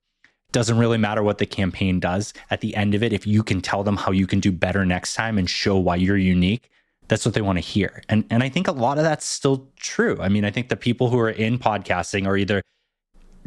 Doesn't 0.51 0.77
really 0.77 0.97
matter 0.97 1.23
what 1.23 1.37
the 1.37 1.45
campaign 1.45 1.99
does. 1.99 2.33
At 2.49 2.61
the 2.61 2.75
end 2.75 2.93
of 2.93 3.03
it, 3.03 3.13
if 3.13 3.25
you 3.25 3.41
can 3.41 3.61
tell 3.61 3.83
them 3.83 3.95
how 3.95 4.11
you 4.11 4.27
can 4.27 4.39
do 4.39 4.51
better 4.51 4.85
next 4.85 5.13
time 5.13 5.37
and 5.37 5.49
show 5.49 5.77
why 5.77 5.95
you're 5.95 6.17
unique, 6.17 6.69
that's 7.07 7.25
what 7.25 7.33
they 7.33 7.41
want 7.41 7.57
to 7.57 7.61
hear. 7.61 8.03
And 8.09 8.25
and 8.29 8.41
I 8.41 8.49
think 8.49 8.67
a 8.67 8.71
lot 8.71 8.97
of 8.97 9.03
that's 9.03 9.25
still 9.25 9.67
true. 9.75 10.17
I 10.21 10.29
mean, 10.29 10.45
I 10.45 10.51
think 10.51 10.69
the 10.69 10.77
people 10.77 11.09
who 11.09 11.19
are 11.19 11.29
in 11.29 11.59
podcasting 11.59 12.25
are 12.25 12.37
either 12.37 12.61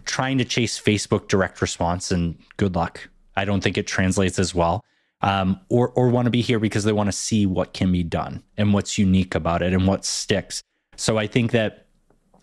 trying 0.04 0.38
to 0.38 0.44
chase 0.44 0.80
Facebook 0.80 1.28
direct 1.28 1.62
response 1.62 2.10
and 2.10 2.36
good 2.56 2.74
luck. 2.74 3.08
I 3.36 3.44
don't 3.44 3.62
think 3.62 3.78
it 3.78 3.86
translates 3.86 4.38
as 4.38 4.54
well. 4.54 4.84
Um, 5.22 5.60
or 5.70 5.88
or 5.90 6.08
want 6.08 6.26
to 6.26 6.30
be 6.30 6.42
here 6.42 6.58
because 6.58 6.84
they 6.84 6.92
want 6.92 7.08
to 7.08 7.12
see 7.12 7.46
what 7.46 7.72
can 7.72 7.90
be 7.90 8.02
done 8.02 8.42
and 8.58 8.74
what's 8.74 8.98
unique 8.98 9.34
about 9.34 9.62
it 9.62 9.72
and 9.72 9.86
what 9.86 10.04
sticks. 10.04 10.62
So 10.96 11.18
I 11.18 11.26
think 11.26 11.52
that 11.52 11.86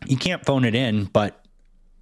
you 0.06 0.18
can't 0.18 0.46
phone 0.46 0.66
it 0.66 0.76
in, 0.76 1.06
but 1.06 1.46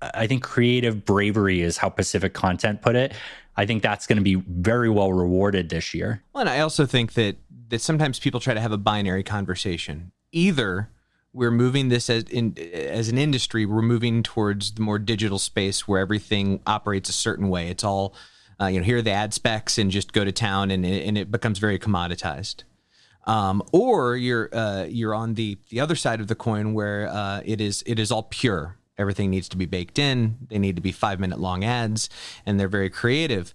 I 0.02 0.28
think 0.28 0.44
creative 0.44 1.06
bravery 1.06 1.62
is 1.62 1.78
how 1.78 1.90
Pacific 1.90 2.34
Content 2.34 2.82
put 2.82 2.96
it. 2.96 3.14
I 3.58 3.66
think 3.66 3.84
that's 3.84 4.08
going 4.08 4.18
to 4.18 4.24
be 4.24 4.36
very 4.36 4.90
well 4.90 5.12
rewarded 5.12 5.70
this 5.70 5.94
year. 5.94 6.24
Well, 6.34 6.42
and 6.42 6.50
I 6.50 6.60
also 6.62 6.86
think 6.86 7.14
that 7.14 7.38
that 7.70 7.82
sometimes 7.82 8.18
people 8.20 8.40
try 8.40 8.54
to 8.54 8.62
have 8.62 8.72
a 8.72 8.78
binary 8.78 9.24
conversation. 9.24 10.12
Either 10.32 10.90
we're 11.34 11.52
moving 11.52 11.90
this 11.90 12.10
as 12.10 12.24
in 12.24 12.58
as 12.58 13.10
an 13.10 13.18
industry, 13.18 13.66
we're 13.66 13.82
moving 13.82 14.24
towards 14.24 14.72
the 14.72 14.82
more 14.82 14.98
digital 14.98 15.40
space 15.40 15.88
where 15.88 16.00
everything 16.00 16.62
operates 16.66 17.10
a 17.10 17.14
certain 17.14 17.50
way. 17.50 17.68
It's 17.68 17.84
all 17.84 18.16
uh, 18.62 18.68
you 18.68 18.80
know, 18.80 18.86
here 18.86 18.98
are 18.98 19.02
the 19.02 19.12
ad 19.12 19.34
specs, 19.34 19.78
and 19.78 19.90
just 19.90 20.12
go 20.12 20.26
to 20.26 20.32
town, 20.32 20.72
and 20.72 20.86
and 20.86 21.18
it 21.18 21.32
becomes 21.32 21.60
very 21.60 21.80
commoditized 21.80 22.64
um, 23.30 23.62
or 23.72 24.18
you're 24.18 24.50
uh, 24.52 24.86
you're 24.90 25.14
on 25.14 25.36
the 25.36 25.60
the 25.70 25.80
other 25.80 25.96
side 25.96 26.20
of 26.20 26.28
the 26.28 26.36
coin 26.36 26.74
where 26.74 27.08
uh, 27.08 27.42
it 27.46 27.62
is 27.62 27.84
it 27.86 28.00
is 28.00 28.12
all 28.12 28.24
pure. 28.24 28.76
Everything 28.98 29.30
needs 29.30 29.48
to 29.50 29.56
be 29.58 29.68
baked 29.68 30.00
in. 30.00 30.38
They 30.50 30.58
need 30.58 30.76
to 30.76 30.82
be 30.82 30.92
five 30.92 31.20
minute 31.20 31.40
long 31.40 31.64
ads, 31.64 32.10
and 32.46 32.60
they're 32.60 32.68
very 32.68 32.90
creative. 32.90 33.54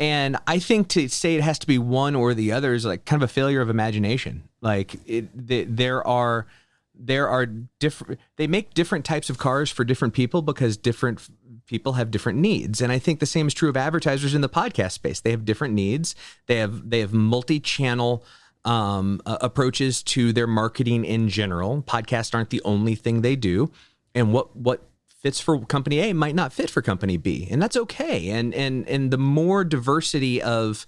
And 0.00 0.38
I 0.46 0.58
think 0.58 0.88
to 0.88 1.08
say 1.08 1.36
it 1.36 1.42
has 1.42 1.58
to 1.60 1.66
be 1.66 1.78
one 1.78 2.16
or 2.16 2.32
the 2.32 2.52
other 2.52 2.72
is 2.72 2.86
like 2.86 3.04
kind 3.04 3.22
of 3.22 3.28
a 3.28 3.32
failure 3.32 3.60
of 3.60 3.68
imagination. 3.68 4.48
Like 4.62 4.96
it, 5.06 5.46
the, 5.46 5.64
there 5.64 6.04
are 6.06 6.46
there 6.94 7.28
are 7.28 7.44
different. 7.46 8.18
They 8.36 8.46
make 8.46 8.72
different 8.72 9.04
types 9.04 9.28
of 9.28 9.36
cars 9.36 9.70
for 9.70 9.84
different 9.84 10.14
people 10.14 10.40
because 10.40 10.78
different 10.78 11.28
people 11.66 11.92
have 11.92 12.10
different 12.10 12.38
needs 12.40 12.82
and 12.82 12.90
i 12.90 12.98
think 12.98 13.20
the 13.20 13.24
same 13.24 13.46
is 13.46 13.54
true 13.54 13.68
of 13.68 13.76
advertisers 13.76 14.34
in 14.34 14.40
the 14.40 14.48
podcast 14.48 14.90
space 14.90 15.20
they 15.20 15.30
have 15.30 15.44
different 15.44 15.72
needs 15.72 16.14
they 16.46 16.56
have 16.56 16.90
they 16.90 16.98
have 16.98 17.14
multi-channel 17.14 18.22
um, 18.64 19.20
uh, 19.26 19.38
approaches 19.40 20.02
to 20.02 20.32
their 20.32 20.46
marketing 20.46 21.04
in 21.04 21.28
general. 21.28 21.82
Podcasts 21.82 22.34
aren't 22.34 22.50
the 22.50 22.62
only 22.64 22.94
thing 22.94 23.22
they 23.22 23.36
do, 23.36 23.70
and 24.14 24.32
what 24.32 24.54
what 24.56 24.88
fits 25.22 25.40
for 25.40 25.64
company 25.64 26.00
A 26.00 26.12
might 26.12 26.34
not 26.34 26.52
fit 26.52 26.70
for 26.70 26.82
company 26.82 27.16
B, 27.16 27.48
and 27.50 27.62
that's 27.62 27.76
okay. 27.76 28.28
And 28.30 28.54
and 28.54 28.88
and 28.88 29.10
the 29.10 29.18
more 29.18 29.64
diversity 29.64 30.42
of 30.42 30.86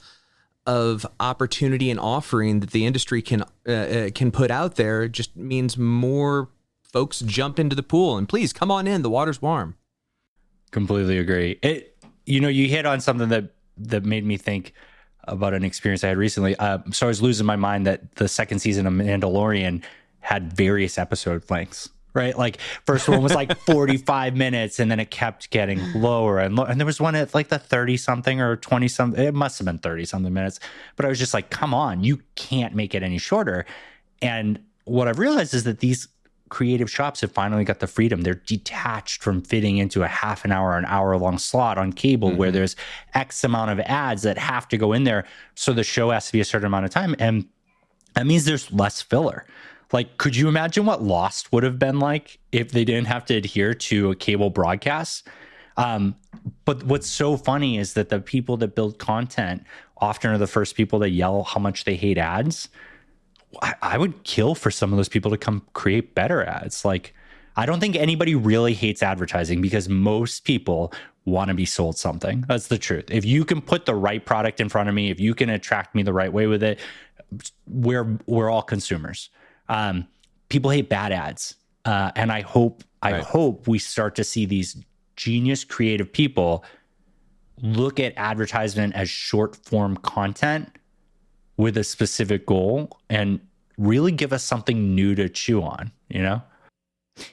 of 0.67 1.07
opportunity 1.21 1.91
and 1.91 2.01
offering 2.01 2.61
that 2.61 2.71
the 2.71 2.87
industry 2.87 3.23
can 3.23 3.43
uh, 3.67 3.73
uh, 3.73 4.11
can 4.15 4.31
put 4.31 4.51
out 4.51 4.77
there 4.77 5.09
just 5.09 5.37
means 5.37 5.77
more 5.77 6.49
folks 6.83 7.21
jump 7.21 7.59
into 7.59 7.77
the 7.77 7.83
pool. 7.83 8.17
And 8.17 8.29
please 8.29 8.53
come 8.53 8.71
on 8.71 8.87
in, 8.87 9.03
the 9.03 9.11
water's 9.11 9.43
warm. 9.43 9.77
Completely 10.71 11.19
agree. 11.19 11.59
It 11.63 11.97
you 12.27 12.41
know 12.41 12.49
you 12.49 12.69
hit 12.69 12.87
on 12.87 13.01
something 13.01 13.29
that 13.29 13.53
that 13.77 14.05
made 14.05 14.25
me 14.25 14.37
think 14.37 14.73
about 15.29 15.55
an 15.55 15.65
experience 15.65 16.05
I 16.05 16.09
had 16.09 16.19
recently. 16.19 16.57
Uh, 16.57 16.79
so 16.93 17.07
I 17.07 17.09
was 17.09 17.23
losing 17.23 17.47
my 17.47 17.57
mind 17.57 17.87
that 17.87 18.15
the 18.17 18.29
second 18.29 18.61
season 18.61 18.87
of 18.87 18.93
Mandalorian 18.93 19.83
had 20.21 20.53
various 20.53 20.99
episode 20.99 21.49
lengths. 21.51 21.91
Right, 22.13 22.39
like 22.39 22.59
first 22.87 23.09
one 23.09 23.25
was 23.25 23.35
like 23.35 23.59
forty 23.67 23.97
five 23.97 24.37
minutes, 24.37 24.79
and 24.79 24.89
then 24.89 25.01
it 25.01 25.11
kept 25.11 25.51
getting 25.51 25.81
lower 25.95 26.39
and 26.39 26.55
lower. 26.55 26.69
And 26.69 26.81
there 26.81 26.87
was 26.87 27.01
one 27.01 27.17
at 27.17 27.35
like 27.35 27.49
the 27.49 27.59
thirty 27.59 27.97
something 27.97 28.41
or 28.41 28.55
twenty 28.55 28.87
something. 28.87 29.21
It 29.21 29.35
must 29.35 29.59
have 29.59 29.65
been 29.65 29.79
thirty 29.79 30.05
something 30.05 30.33
minutes. 30.33 30.61
But 30.95 31.07
I 31.07 31.09
was 31.09 31.19
just 31.19 31.35
like, 31.35 31.51
come 31.51 31.75
on, 31.75 32.05
you 32.05 32.23
can't 32.37 32.73
make 32.73 32.95
it 32.95 33.03
any 33.03 33.19
shorter. 33.19 33.67
And 34.23 34.61
what 34.85 35.09
I've 35.09 35.19
realized 35.19 35.55
is 35.55 35.65
that 35.65 35.81
these 35.81 36.07
creative 36.55 36.88
shops 36.88 37.21
have 37.21 37.33
finally 37.33 37.64
got 37.64 37.81
the 37.81 37.87
freedom. 37.88 38.23
They're 38.23 38.35
detached 38.47 39.25
from 39.25 39.43
fitting 39.43 39.79
into 39.79 40.05
a 40.05 40.07
half 40.07 40.45
an 40.45 40.53
hour, 40.53 40.79
an 40.79 40.85
hour 40.85 41.17
long 41.17 41.37
slot 41.37 41.79
on 41.79 41.93
cable 41.93 42.29
mm-hmm. 42.29 42.38
where 42.38 42.53
there's 42.53 42.77
X 43.12 43.43
amount 43.43 43.73
of 43.73 43.81
ads 43.81 44.23
that 44.23 44.38
have 44.38 44.69
to 44.69 44.79
go 44.79 44.93
in 44.93 45.03
there. 45.03 45.25
So 45.57 45.73
the 45.73 45.83
show 45.83 46.11
has 46.11 46.27
to 46.27 46.33
be 46.33 46.38
a 46.38 46.45
certain 46.45 46.69
amount 46.69 46.85
of 46.85 46.93
time. 46.93 47.17
And 47.19 47.47
that 48.14 48.25
means 48.25 48.45
there's 48.45 48.73
less 48.73 49.03
filler. 49.03 49.47
Like, 49.93 50.17
could 50.17 50.37
you 50.37 50.47
imagine 50.47 50.87
what 50.87 51.03
Lost 51.03 51.53
would 51.53 51.64
have 51.64 51.81
been 51.81 51.99
like 51.99 52.38
if 52.53 52.71
they 52.71 52.85
didn't 52.85 53.09
have 53.09 53.25
to 53.27 53.35
adhere 53.35 53.75
to 53.75 54.12
a 54.12 54.14
cable 54.14 54.51
broadcast? 54.51 55.27
Um, 55.77 56.14
but 56.64 56.85
what's 56.85 57.09
so 57.09 57.37
funny 57.37 57.79
is 57.79 57.95
that 57.95 58.11
the 58.11 58.21
people 58.21 58.57
that 58.59 58.77
build 58.77 59.01
content 59.01 59.64
often 59.97 60.31
are 60.31 60.38
the 60.38 60.47
first 60.47 60.77
people 60.77 61.01
that 61.01 61.11
yell 61.11 61.43
how 61.43 61.59
much 61.59 61.83
they 61.83 61.97
hate 61.97 62.17
ads. 62.17 62.69
I, 63.62 63.75
I 63.83 63.99
would 63.99 64.25
kill 64.25 64.55
for 64.55 64.71
some 64.71 64.93
of 64.93 64.97
those 64.97 65.09
people 65.09 65.31
to 65.31 65.38
come 65.38 65.62
create 65.73 66.14
better 66.14 66.45
ads. 66.45 66.85
Like, 66.85 67.14
I 67.57 67.67
don't 67.67 67.81
think 67.81 67.97
anybody 67.97 68.35
really 68.35 68.75
hates 68.75 69.03
advertising 69.03 69.61
because 69.61 69.88
most 69.88 70.45
people 70.45 70.93
want 71.25 71.49
to 71.49 71.55
be 71.55 71.64
sold 71.64 71.97
something. 71.97 72.45
That's 72.49 72.67
the 72.67 72.79
truth. 72.79 73.11
If 73.11 73.25
you 73.25 73.45
can 73.45 73.61
put 73.61 73.87
the 73.87 73.95
right 73.95 74.25
product 74.25 74.61
in 74.61 74.69
front 74.69 74.88
of 74.88 74.95
me, 74.95 75.11
if 75.11 75.21
you 75.21 75.35
can 75.35 75.51
attract 75.51 75.95
me 75.95 76.03
the 76.03 76.12
right 76.12 76.33
way 76.33 76.47
with 76.47 76.62
it, 76.62 76.81
we're 77.67 78.19
we're 78.27 78.51
all 78.51 78.62
consumers. 78.62 79.31
Um, 79.69 80.07
people 80.49 80.71
hate 80.71 80.88
bad 80.88 81.12
ads, 81.12 81.57
uh, 81.85 82.12
and 82.17 82.31
I 82.31 82.43
hope 82.43 82.85
I 83.03 83.12
right. 83.12 83.23
hope 83.23 83.67
we 83.67 83.79
start 83.79 84.14
to 84.17 84.25
see 84.25 84.47
these 84.47 84.77
genius 85.17 85.64
creative 85.64 86.12
people 86.12 86.64
look 87.62 88.01
at 88.01 88.12
advertisement 88.17 88.95
as 88.95 89.09
short 89.09 89.57
form 89.57 89.97
content 89.99 90.71
with 91.57 91.77
a 91.77 91.85
specific 91.85 92.47
goal 92.47 92.99
and 93.09 93.40
really 93.79 94.12
give 94.12 94.33
us 94.33 94.43
something 94.43 94.95
new 94.95 95.14
to 95.14 95.29
chew 95.29 95.62
on, 95.62 95.93
you 96.09 96.23
know? 96.23 96.43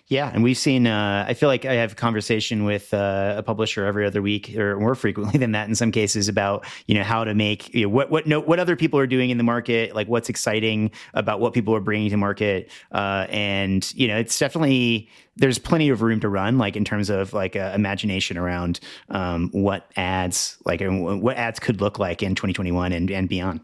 Yeah, 0.07 0.29
and 0.31 0.43
we've 0.43 0.57
seen. 0.57 0.85
Uh, 0.85 1.25
I 1.27 1.33
feel 1.33 1.49
like 1.49 1.65
I 1.65 1.73
have 1.73 1.93
a 1.93 1.95
conversation 1.95 2.65
with 2.65 2.93
uh, 2.93 3.35
a 3.37 3.43
publisher 3.43 3.85
every 3.85 4.05
other 4.05 4.21
week, 4.21 4.55
or 4.55 4.79
more 4.79 4.93
frequently 5.05 5.39
than 5.39 5.53
that 5.53 5.67
in 5.67 5.73
some 5.73 5.91
cases, 5.91 6.27
about 6.27 6.65
you 6.85 6.93
know 6.93 7.03
how 7.03 7.23
to 7.23 7.33
make 7.33 7.73
you 7.73 7.83
know, 7.83 7.89
what 7.89 8.11
what 8.11 8.27
no, 8.27 8.39
what 8.39 8.59
other 8.59 8.75
people 8.75 8.99
are 8.99 9.07
doing 9.07 9.31
in 9.31 9.39
the 9.39 9.43
market, 9.43 9.95
like 9.95 10.07
what's 10.07 10.29
exciting 10.29 10.91
about 11.15 11.39
what 11.39 11.53
people 11.53 11.73
are 11.75 11.79
bringing 11.79 12.11
to 12.11 12.17
market, 12.17 12.69
uh, 12.91 13.25
and 13.29 13.91
you 13.95 14.07
know 14.07 14.17
it's 14.17 14.37
definitely 14.37 15.09
there's 15.37 15.57
plenty 15.57 15.89
of 15.89 16.03
room 16.03 16.19
to 16.19 16.29
run, 16.29 16.59
like 16.59 16.75
in 16.75 16.85
terms 16.85 17.09
of 17.09 17.33
like 17.33 17.55
uh, 17.55 17.71
imagination 17.73 18.37
around 18.37 18.79
um, 19.09 19.49
what 19.51 19.91
ads 19.95 20.57
like 20.63 20.81
what 20.83 21.37
ads 21.37 21.59
could 21.59 21.81
look 21.81 21.97
like 21.97 22.21
in 22.21 22.35
2021 22.35 22.91
and 22.91 23.09
and 23.09 23.27
beyond. 23.27 23.61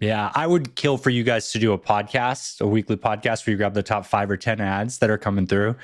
Yeah, 0.00 0.32
I 0.34 0.46
would 0.46 0.74
kill 0.76 0.96
for 0.96 1.10
you 1.10 1.22
guys 1.22 1.52
to 1.52 1.58
do 1.58 1.72
a 1.72 1.78
podcast, 1.78 2.62
a 2.62 2.66
weekly 2.66 2.96
podcast 2.96 3.46
where 3.46 3.52
you 3.52 3.56
grab 3.58 3.74
the 3.74 3.82
top 3.82 4.06
five 4.06 4.30
or 4.30 4.36
10 4.36 4.58
ads 4.58 4.98
that 4.98 5.10
are 5.10 5.18
coming 5.18 5.46
through, 5.46 5.76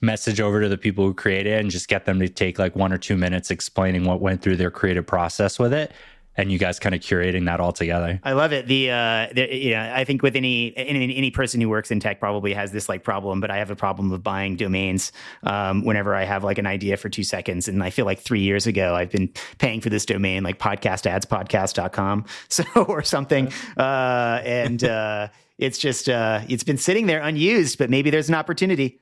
message 0.00 0.40
over 0.40 0.60
to 0.60 0.68
the 0.68 0.78
people 0.78 1.04
who 1.04 1.12
create 1.12 1.46
it, 1.48 1.60
and 1.60 1.72
just 1.72 1.88
get 1.88 2.04
them 2.04 2.20
to 2.20 2.28
take 2.28 2.60
like 2.60 2.76
one 2.76 2.92
or 2.92 2.98
two 2.98 3.16
minutes 3.16 3.50
explaining 3.50 4.04
what 4.04 4.20
went 4.20 4.42
through 4.42 4.56
their 4.56 4.70
creative 4.70 5.04
process 5.04 5.58
with 5.58 5.72
it 5.72 5.90
and 6.36 6.50
you 6.50 6.58
guys 6.58 6.78
kind 6.78 6.94
of 6.94 7.00
curating 7.00 7.46
that 7.46 7.60
all 7.60 7.72
together. 7.72 8.20
I 8.22 8.32
love 8.32 8.52
it. 8.52 8.66
The, 8.66 8.90
uh, 8.90 9.28
the 9.34 9.70
know, 9.70 9.92
I 9.94 10.04
think 10.04 10.22
with 10.22 10.36
any, 10.36 10.76
any, 10.76 11.16
any 11.16 11.30
person 11.30 11.60
who 11.60 11.68
works 11.68 11.90
in 11.90 12.00
tech 12.00 12.20
probably 12.20 12.52
has 12.54 12.72
this 12.72 12.88
like 12.88 13.04
problem, 13.04 13.40
but 13.40 13.50
I 13.50 13.58
have 13.58 13.70
a 13.70 13.76
problem 13.76 14.12
of 14.12 14.22
buying 14.22 14.56
domains 14.56 15.12
um, 15.44 15.84
whenever 15.84 16.14
I 16.14 16.24
have 16.24 16.44
like 16.44 16.58
an 16.58 16.66
idea 16.66 16.96
for 16.96 17.08
two 17.08 17.24
seconds. 17.24 17.68
And 17.68 17.82
I 17.82 17.90
feel 17.90 18.04
like 18.04 18.20
three 18.20 18.40
years 18.40 18.66
ago 18.66 18.94
I've 18.94 19.10
been 19.10 19.32
paying 19.58 19.80
for 19.80 19.90
this 19.90 20.06
domain 20.06 20.42
like 20.42 20.58
podcastadspodcast.com 20.58 22.24
so 22.48 22.64
or 22.74 23.02
something, 23.02 23.52
uh, 23.76 24.40
and 24.44 24.84
uh, 24.84 25.28
it's 25.58 25.78
just 25.78 26.08
uh, 26.08 26.40
it's 26.48 26.64
been 26.64 26.78
sitting 26.78 27.06
there 27.06 27.20
unused. 27.20 27.78
But 27.78 27.90
maybe 27.90 28.10
there's 28.10 28.28
an 28.28 28.34
opportunity. 28.34 29.00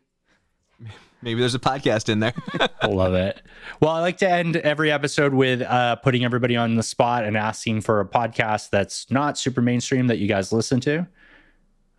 Maybe 1.23 1.39
there's 1.39 1.55
a 1.55 1.61
podcast 1.61 2.09
in 2.09 2.19
there. 2.19 2.35
I 2.83 2.89
love 2.89 3.15
it. 3.15 3.41
Well, 3.81 3.93
I 3.93 4.01
like 4.01 4.19
to 4.19 4.29
end 4.29 4.57
every 4.57 4.91
episode 4.91 5.33
with 5.33 5.63
uh, 5.63 5.97
putting 5.97 6.25
everybody 6.25 6.57
on 6.57 6.75
the 6.75 6.83
spot 6.83 7.25
and 7.25 7.37
asking 7.37 7.83
for 7.83 8.01
a 8.01 8.05
podcast 8.05 8.71
that's 8.71 9.09
not 9.11 9.39
super 9.39 9.63
mainstream 9.63 10.09
that 10.09 10.19
you 10.19 10.27
guys 10.27 10.53
listen 10.53 10.81
to. 10.81 11.07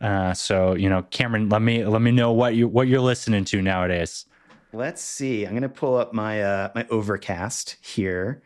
Uh, 0.02 0.34
so 0.34 0.76
you 0.76 0.90
know, 0.90 1.04
Cameron, 1.04 1.48
let 1.48 1.62
me 1.62 1.86
let 1.86 2.02
me 2.02 2.12
know 2.12 2.34
what 2.34 2.56
you 2.56 2.68
what 2.68 2.90
you're 2.90 3.00
listening 3.00 3.46
to 3.46 3.62
nowadays. 3.62 4.26
Let's 4.74 5.02
see. 5.02 5.46
I'm 5.46 5.54
gonna 5.54 5.70
pull 5.70 5.96
up 5.96 6.14
my 6.14 6.42
uh, 6.44 6.70
my 6.76 6.86
Overcast 6.90 7.78
here. 7.82 8.44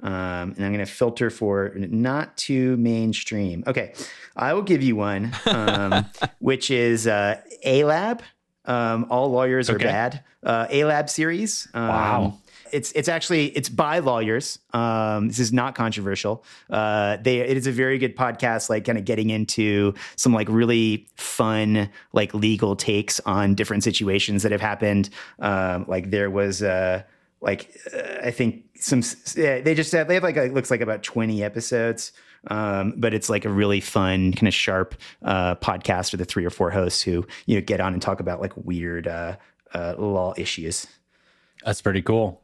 Um, 0.00 0.54
and 0.56 0.64
I'm 0.64 0.72
going 0.72 0.78
to 0.78 0.86
filter 0.86 1.28
for 1.28 1.72
not 1.74 2.36
too 2.36 2.76
mainstream. 2.76 3.64
Okay, 3.66 3.94
I 4.36 4.52
will 4.52 4.62
give 4.62 4.80
you 4.80 4.94
one, 4.94 5.34
um, 5.46 6.06
which 6.38 6.70
is 6.70 7.08
uh, 7.08 7.40
A-Lab. 7.64 8.22
Um, 8.68 9.06
All 9.10 9.30
lawyers 9.30 9.68
okay. 9.68 9.84
are 9.84 9.88
bad. 9.88 10.24
Uh, 10.44 10.66
A 10.70 10.84
Lab 10.84 11.10
series. 11.10 11.66
Um, 11.74 11.88
wow. 11.88 12.38
It's 12.70 12.92
it's 12.92 13.08
actually 13.08 13.46
it's 13.56 13.70
by 13.70 14.00
lawyers. 14.00 14.58
Um, 14.74 15.28
this 15.28 15.38
is 15.38 15.54
not 15.54 15.74
controversial. 15.74 16.44
Uh, 16.68 17.16
they 17.16 17.38
it 17.38 17.56
is 17.56 17.66
a 17.66 17.72
very 17.72 17.96
good 17.96 18.14
podcast, 18.14 18.68
like 18.68 18.84
kind 18.84 18.98
of 18.98 19.06
getting 19.06 19.30
into 19.30 19.94
some 20.16 20.34
like 20.34 20.48
really 20.50 21.08
fun 21.16 21.88
like 22.12 22.34
legal 22.34 22.76
takes 22.76 23.20
on 23.20 23.54
different 23.54 23.84
situations 23.84 24.42
that 24.42 24.52
have 24.52 24.60
happened. 24.60 25.08
Um, 25.38 25.86
like 25.88 26.10
there 26.10 26.28
was 26.30 26.62
uh, 26.62 27.04
like 27.40 27.74
uh, 27.94 28.26
I 28.26 28.30
think 28.32 28.64
some 28.74 29.02
yeah, 29.34 29.60
they 29.62 29.74
just 29.74 29.90
have, 29.92 30.06
they 30.06 30.14
have 30.14 30.22
like 30.22 30.36
it 30.36 30.52
looks 30.52 30.70
like 30.70 30.82
about 30.82 31.02
twenty 31.02 31.42
episodes. 31.42 32.12
Um, 32.46 32.94
but 32.96 33.14
it's 33.14 33.28
like 33.28 33.44
a 33.44 33.50
really 33.50 33.80
fun, 33.80 34.32
kind 34.32 34.48
of 34.48 34.54
sharp 34.54 34.94
uh, 35.22 35.56
podcast 35.56 36.12
with 36.12 36.20
the 36.20 36.24
three 36.24 36.44
or 36.44 36.50
four 36.50 36.70
hosts 36.70 37.02
who 37.02 37.26
you 37.46 37.56
know 37.56 37.60
get 37.60 37.80
on 37.80 37.92
and 37.92 38.00
talk 38.00 38.20
about 38.20 38.40
like 38.40 38.52
weird 38.56 39.08
uh, 39.08 39.36
uh, 39.74 39.94
law 39.98 40.34
issues. 40.36 40.86
That's 41.64 41.82
pretty 41.82 42.02
cool. 42.02 42.42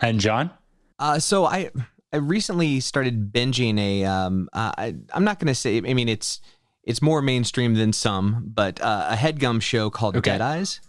And 0.00 0.20
John, 0.20 0.50
uh, 0.98 1.18
so 1.18 1.44
I 1.44 1.70
I 2.12 2.16
recently 2.16 2.80
started 2.80 3.32
binging 3.32 3.78
a. 3.78 4.04
Um, 4.04 4.48
uh, 4.52 4.72
I, 4.76 4.94
I'm 5.12 5.24
not 5.24 5.38
going 5.38 5.48
to 5.48 5.54
say. 5.54 5.78
I 5.78 5.94
mean, 5.94 6.08
it's 6.08 6.40
it's 6.84 7.02
more 7.02 7.22
mainstream 7.22 7.74
than 7.74 7.92
some, 7.92 8.44
but 8.46 8.80
uh, 8.80 9.08
a 9.10 9.16
headgum 9.16 9.60
show 9.60 9.90
called 9.90 10.16
okay. 10.16 10.32
Dead 10.32 10.40
Eyes. 10.40 10.80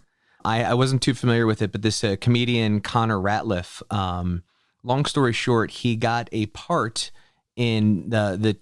I, 0.44 0.64
I 0.64 0.74
wasn't 0.74 1.02
too 1.02 1.14
familiar 1.14 1.46
with 1.46 1.62
it, 1.62 1.70
but 1.70 1.82
this 1.82 2.02
uh, 2.02 2.16
comedian 2.20 2.80
Connor 2.80 3.18
Ratliff. 3.18 3.82
Um, 3.92 4.42
long 4.82 5.04
story 5.04 5.32
short, 5.32 5.70
he 5.70 5.94
got 5.94 6.28
a 6.32 6.46
part 6.46 7.12
in 7.56 8.10
the 8.10 8.36
the 8.40 8.56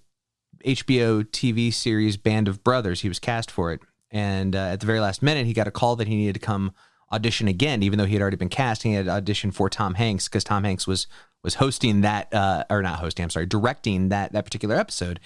HBO 0.75 1.23
TV 1.23 1.73
series 1.73 2.17
Band 2.17 2.47
of 2.47 2.63
Brothers. 2.63 3.01
He 3.01 3.07
was 3.07 3.19
cast 3.19 3.49
for 3.49 3.71
it, 3.71 3.81
and 4.09 4.55
uh, 4.55 4.59
at 4.59 4.79
the 4.79 4.85
very 4.85 4.99
last 4.99 5.21
minute, 5.21 5.45
he 5.45 5.53
got 5.53 5.67
a 5.67 5.71
call 5.71 5.95
that 5.95 6.07
he 6.07 6.15
needed 6.15 6.33
to 6.33 6.39
come 6.39 6.71
audition 7.11 7.47
again, 7.47 7.83
even 7.83 7.99
though 7.99 8.05
he 8.05 8.13
had 8.13 8.21
already 8.21 8.37
been 8.37 8.49
cast. 8.49 8.83
He 8.83 8.93
had 8.93 9.07
auditioned 9.07 9.53
for 9.53 9.69
Tom 9.69 9.95
Hanks 9.95 10.27
because 10.27 10.43
Tom 10.43 10.63
Hanks 10.63 10.87
was 10.87 11.07
was 11.43 11.55
hosting 11.55 12.01
that, 12.01 12.31
uh, 12.33 12.63
or 12.69 12.81
not 12.81 12.99
hosting. 12.99 13.23
I'm 13.23 13.29
sorry, 13.29 13.45
directing 13.45 14.09
that 14.09 14.31
that 14.33 14.45
particular 14.45 14.75
episode. 14.75 15.19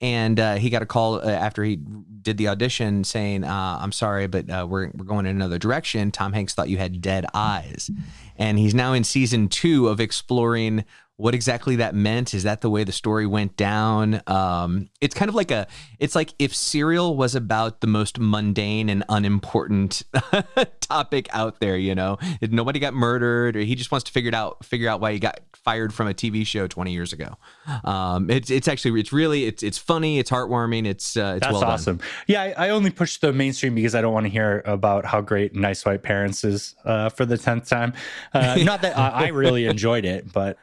And 0.00 0.40
uh, 0.40 0.56
he 0.56 0.68
got 0.68 0.82
a 0.82 0.86
call 0.86 1.14
uh, 1.14 1.30
after 1.30 1.62
he 1.62 1.76
did 1.76 2.36
the 2.36 2.48
audition 2.48 3.04
saying, 3.04 3.44
uh, 3.44 3.78
"I'm 3.80 3.92
sorry, 3.92 4.26
but 4.26 4.50
uh, 4.50 4.66
we're 4.68 4.90
we're 4.94 5.04
going 5.04 5.26
in 5.26 5.36
another 5.36 5.58
direction." 5.58 6.10
Tom 6.10 6.32
Hanks 6.32 6.54
thought 6.54 6.68
you 6.68 6.78
had 6.78 7.00
dead 7.00 7.24
eyes, 7.34 7.88
and 8.36 8.58
he's 8.58 8.74
now 8.74 8.94
in 8.94 9.04
season 9.04 9.48
two 9.48 9.88
of 9.88 10.00
exploring 10.00 10.84
what 11.16 11.34
exactly 11.34 11.76
that 11.76 11.94
meant. 11.94 12.34
Is 12.34 12.42
that 12.42 12.62
the 12.62 12.70
way 12.70 12.84
the 12.84 12.92
story 12.92 13.26
went 13.26 13.56
down? 13.56 14.22
Um, 14.26 14.88
it's 15.00 15.14
kind 15.14 15.28
of 15.28 15.34
like 15.34 15.50
a, 15.50 15.66
it's 15.98 16.14
like 16.14 16.34
if 16.38 16.54
Serial 16.54 17.16
was 17.16 17.34
about 17.34 17.80
the 17.80 17.86
most 17.86 18.18
mundane 18.18 18.88
and 18.88 19.04
unimportant 19.08 20.02
topic 20.80 21.28
out 21.32 21.60
there. 21.60 21.76
You 21.76 21.94
know, 21.94 22.18
if 22.40 22.50
nobody 22.50 22.78
got 22.78 22.94
murdered, 22.94 23.56
or 23.56 23.60
he 23.60 23.74
just 23.74 23.92
wants 23.92 24.04
to 24.04 24.12
figure 24.12 24.28
it 24.28 24.34
out, 24.34 24.64
figure 24.64 24.88
out 24.88 25.00
why 25.00 25.12
he 25.12 25.18
got 25.18 25.40
fired 25.54 25.94
from 25.94 26.08
a 26.08 26.14
TV 26.14 26.46
show 26.46 26.66
20 26.66 26.92
years 26.92 27.12
ago. 27.12 27.36
Um, 27.84 28.30
it's 28.30 28.50
it's 28.50 28.68
actually 28.68 28.98
it's 29.00 29.12
really 29.12 29.44
it's 29.44 29.62
it's 29.62 29.78
funny, 29.78 30.18
it's 30.18 30.30
heartwarming, 30.30 30.86
it's 30.86 31.16
uh, 31.16 31.34
it's 31.36 31.46
that's 31.46 31.52
well 31.52 31.64
awesome. 31.64 32.00
Yeah, 32.26 32.42
I, 32.42 32.66
I, 32.66 32.68
only 32.70 32.90
push 32.90 33.18
the 33.18 33.32
mainstream 33.32 33.74
because 33.74 33.94
I 33.94 34.00
don't 34.00 34.12
want 34.12 34.26
to 34.26 34.30
hear 34.30 34.62
about 34.64 35.04
how 35.04 35.20
great 35.20 35.54
Nice 35.54 35.84
White 35.84 36.02
Parents 36.02 36.42
is 36.44 36.74
uh, 36.84 37.10
for 37.10 37.24
the 37.24 37.38
tenth 37.38 37.68
time. 37.68 37.92
Uh, 38.34 38.56
not 38.62 38.82
that 38.82 38.98
I, 38.98 39.26
I 39.26 39.28
really 39.28 39.66
enjoyed 39.74 40.04
it, 40.04 40.32
but. 40.32 40.58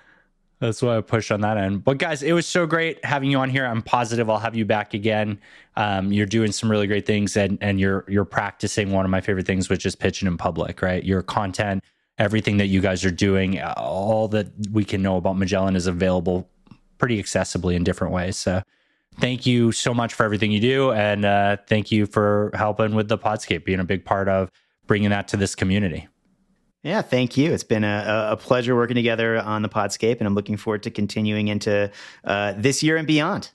That's 0.59 0.81
why 0.81 0.97
I 0.97 1.01
push 1.01 1.31
on 1.31 1.41
that 1.41 1.57
end. 1.57 1.85
But 1.85 1.99
guys, 1.99 2.21
it 2.21 2.33
was 2.33 2.45
so 2.45 2.65
great 2.65 3.03
having 3.05 3.31
you 3.31 3.37
on 3.37 3.49
here. 3.49 3.65
I'm 3.65 3.81
positive 3.81 4.29
I'll 4.29 4.39
have 4.39 4.55
you 4.55 4.65
back 4.65 4.93
again. 4.93 5.39
Um, 5.77 6.11
you're 6.11 6.25
doing 6.25 6.51
some 6.51 6.69
really 6.69 6.85
great 6.85 7.05
things, 7.05 7.37
and 7.37 7.57
and 7.61 7.79
you're 7.79 8.03
you're 8.09 8.25
practicing 8.25 8.91
one 8.91 9.05
of 9.05 9.11
my 9.11 9.21
favorite 9.21 9.45
things, 9.45 9.69
which 9.69 9.85
is 9.85 9.95
pitching 9.95 10.27
in 10.27 10.37
public. 10.37 10.81
Right, 10.81 11.03
your 11.03 11.21
content, 11.21 11.83
everything 12.17 12.57
that 12.57 12.67
you 12.67 12.81
guys 12.81 13.05
are 13.05 13.11
doing, 13.11 13.61
all 13.61 14.27
that 14.29 14.47
we 14.71 14.83
can 14.83 15.01
know 15.01 15.15
about 15.15 15.37
Magellan 15.37 15.77
is 15.77 15.87
available 15.87 16.49
pretty 16.97 17.21
accessibly 17.23 17.75
in 17.75 17.85
different 17.85 18.13
ways. 18.13 18.35
So, 18.35 18.61
thank 19.17 19.45
you 19.45 19.71
so 19.71 19.93
much 19.93 20.13
for 20.13 20.25
everything 20.25 20.51
you 20.51 20.59
do, 20.59 20.91
and 20.91 21.23
uh, 21.23 21.57
thank 21.67 21.89
you 21.89 22.05
for 22.05 22.51
helping 22.53 22.95
with 22.95 23.07
the 23.07 23.17
Podscape, 23.17 23.63
being 23.63 23.79
a 23.79 23.85
big 23.85 24.03
part 24.03 24.27
of 24.27 24.51
bringing 24.87 25.11
that 25.11 25.29
to 25.29 25.37
this 25.37 25.55
community. 25.55 26.09
Yeah, 26.83 27.01
thank 27.01 27.35
you. 27.35 27.51
It's 27.51 27.63
been 27.63 27.83
a, 27.83 28.29
a, 28.31 28.37
pleasure 28.37 28.73
working 28.73 28.95
together 28.95 29.37
on 29.37 29.63
the 29.63 29.69
Podscape, 29.69 30.19
and 30.19 30.27
I'm 30.27 30.33
looking 30.33 30.55
forward 30.55 30.83
to 30.83 30.91
continuing 30.91 31.49
into 31.49 31.91
uh, 32.23 32.53
this 32.55 32.81
year 32.81 32.95
and 32.95 33.05
beyond. 33.05 33.51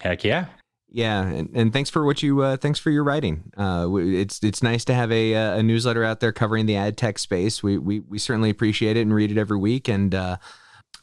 Heck 0.00 0.22
yeah. 0.22 0.46
Yeah, 0.90 1.26
and, 1.26 1.50
and 1.54 1.72
thanks 1.72 1.90
for 1.90 2.04
what 2.04 2.22
you 2.22 2.40
uh, 2.40 2.56
thanks 2.56 2.78
for 2.78 2.90
your 2.90 3.04
writing. 3.04 3.52
Uh, 3.58 3.88
it's 3.96 4.42
it's 4.42 4.62
nice 4.62 4.86
to 4.86 4.94
have 4.94 5.12
a 5.12 5.34
uh, 5.34 5.56
a 5.56 5.62
newsletter 5.62 6.02
out 6.02 6.20
there 6.20 6.32
covering 6.32 6.64
the 6.66 6.76
ad 6.76 6.96
tech 6.96 7.18
space. 7.18 7.62
We 7.62 7.76
we 7.76 8.00
we 8.00 8.18
certainly 8.18 8.48
appreciate 8.48 8.96
it 8.96 9.02
and 9.02 9.12
read 9.12 9.30
it 9.30 9.36
every 9.36 9.58
week. 9.58 9.88
And 9.88 10.14
uh, 10.14 10.38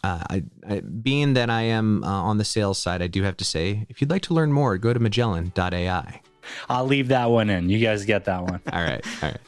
uh, 0.03 0.23
I, 0.29 0.43
I, 0.67 0.79
being 0.79 1.33
that 1.33 1.51
I 1.51 1.63
am 1.63 2.03
uh, 2.03 2.07
on 2.07 2.37
the 2.37 2.45
sales 2.45 2.79
side, 2.79 3.03
I 3.03 3.07
do 3.07 3.21
have 3.23 3.37
to 3.37 3.45
say, 3.45 3.85
if 3.89 4.01
you'd 4.01 4.09
like 4.09 4.23
to 4.23 4.33
learn 4.33 4.51
more, 4.51 4.77
go 4.77 4.91
to 4.91 4.99
Magellan.ai. 4.99 6.21
I'll 6.69 6.85
leave 6.85 7.09
that 7.09 7.25
one 7.25 7.49
in. 7.49 7.69
You 7.69 7.79
guys 7.79 8.05
get 8.05 8.25
that 8.25 8.41
one. 8.43 8.61
all 8.73 8.81
right, 8.81 9.05
all 9.21 9.29
right. 9.29 9.41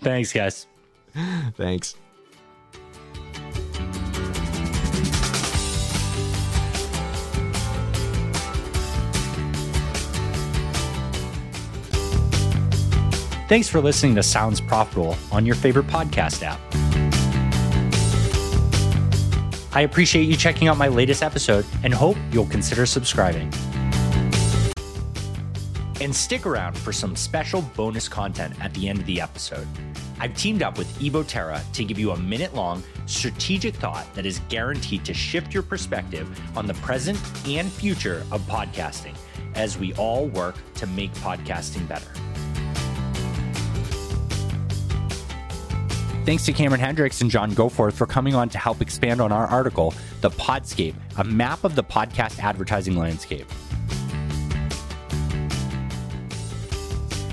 Thanks, 0.00 0.32
guys. 0.32 0.66
Thanks. 1.56 1.96
Thanks 13.46 13.68
for 13.68 13.80
listening 13.80 14.14
to 14.16 14.22
Sounds 14.22 14.60
Profitable 14.60 15.16
on 15.30 15.44
your 15.46 15.54
favorite 15.54 15.86
podcast 15.86 16.42
app. 16.42 16.58
I 19.76 19.82
appreciate 19.82 20.22
you 20.22 20.36
checking 20.36 20.68
out 20.68 20.78
my 20.78 20.88
latest 20.88 21.22
episode 21.22 21.66
and 21.82 21.92
hope 21.92 22.16
you'll 22.32 22.46
consider 22.46 22.86
subscribing. 22.86 23.52
And 26.00 26.14
stick 26.14 26.46
around 26.46 26.76
for 26.76 26.92
some 26.92 27.14
special 27.14 27.62
bonus 27.76 28.08
content 28.08 28.54
at 28.60 28.72
the 28.74 28.88
end 28.88 29.00
of 29.00 29.06
the 29.06 29.20
episode. 29.20 29.68
I've 30.20 30.34
teamed 30.36 30.62
up 30.62 30.78
with 30.78 30.88
Evo 31.00 31.26
Terra 31.26 31.60
to 31.72 31.84
give 31.84 31.98
you 31.98 32.12
a 32.12 32.16
minute 32.16 32.54
long 32.54 32.82
strategic 33.06 33.74
thought 33.74 34.06
that 34.14 34.24
is 34.24 34.40
guaranteed 34.48 35.04
to 35.04 35.14
shift 35.14 35.52
your 35.52 35.62
perspective 35.62 36.40
on 36.56 36.66
the 36.66 36.74
present 36.74 37.18
and 37.46 37.70
future 37.70 38.24
of 38.30 38.40
podcasting 38.42 39.14
as 39.54 39.78
we 39.78 39.92
all 39.94 40.26
work 40.26 40.56
to 40.74 40.86
make 40.86 41.12
podcasting 41.14 41.86
better. 41.88 42.10
Thanks 46.24 46.46
to 46.46 46.54
Cameron 46.54 46.80
Hendrix 46.80 47.20
and 47.20 47.30
John 47.30 47.52
Goforth 47.52 47.92
for 47.92 48.06
coming 48.06 48.34
on 48.34 48.48
to 48.48 48.58
help 48.58 48.80
expand 48.80 49.20
on 49.20 49.30
our 49.30 49.46
article, 49.46 49.92
The 50.22 50.30
Podscape, 50.30 50.94
a 51.18 51.24
map 51.24 51.64
of 51.64 51.74
the 51.74 51.84
podcast 51.84 52.38
advertising 52.38 52.96
landscape. 52.96 53.46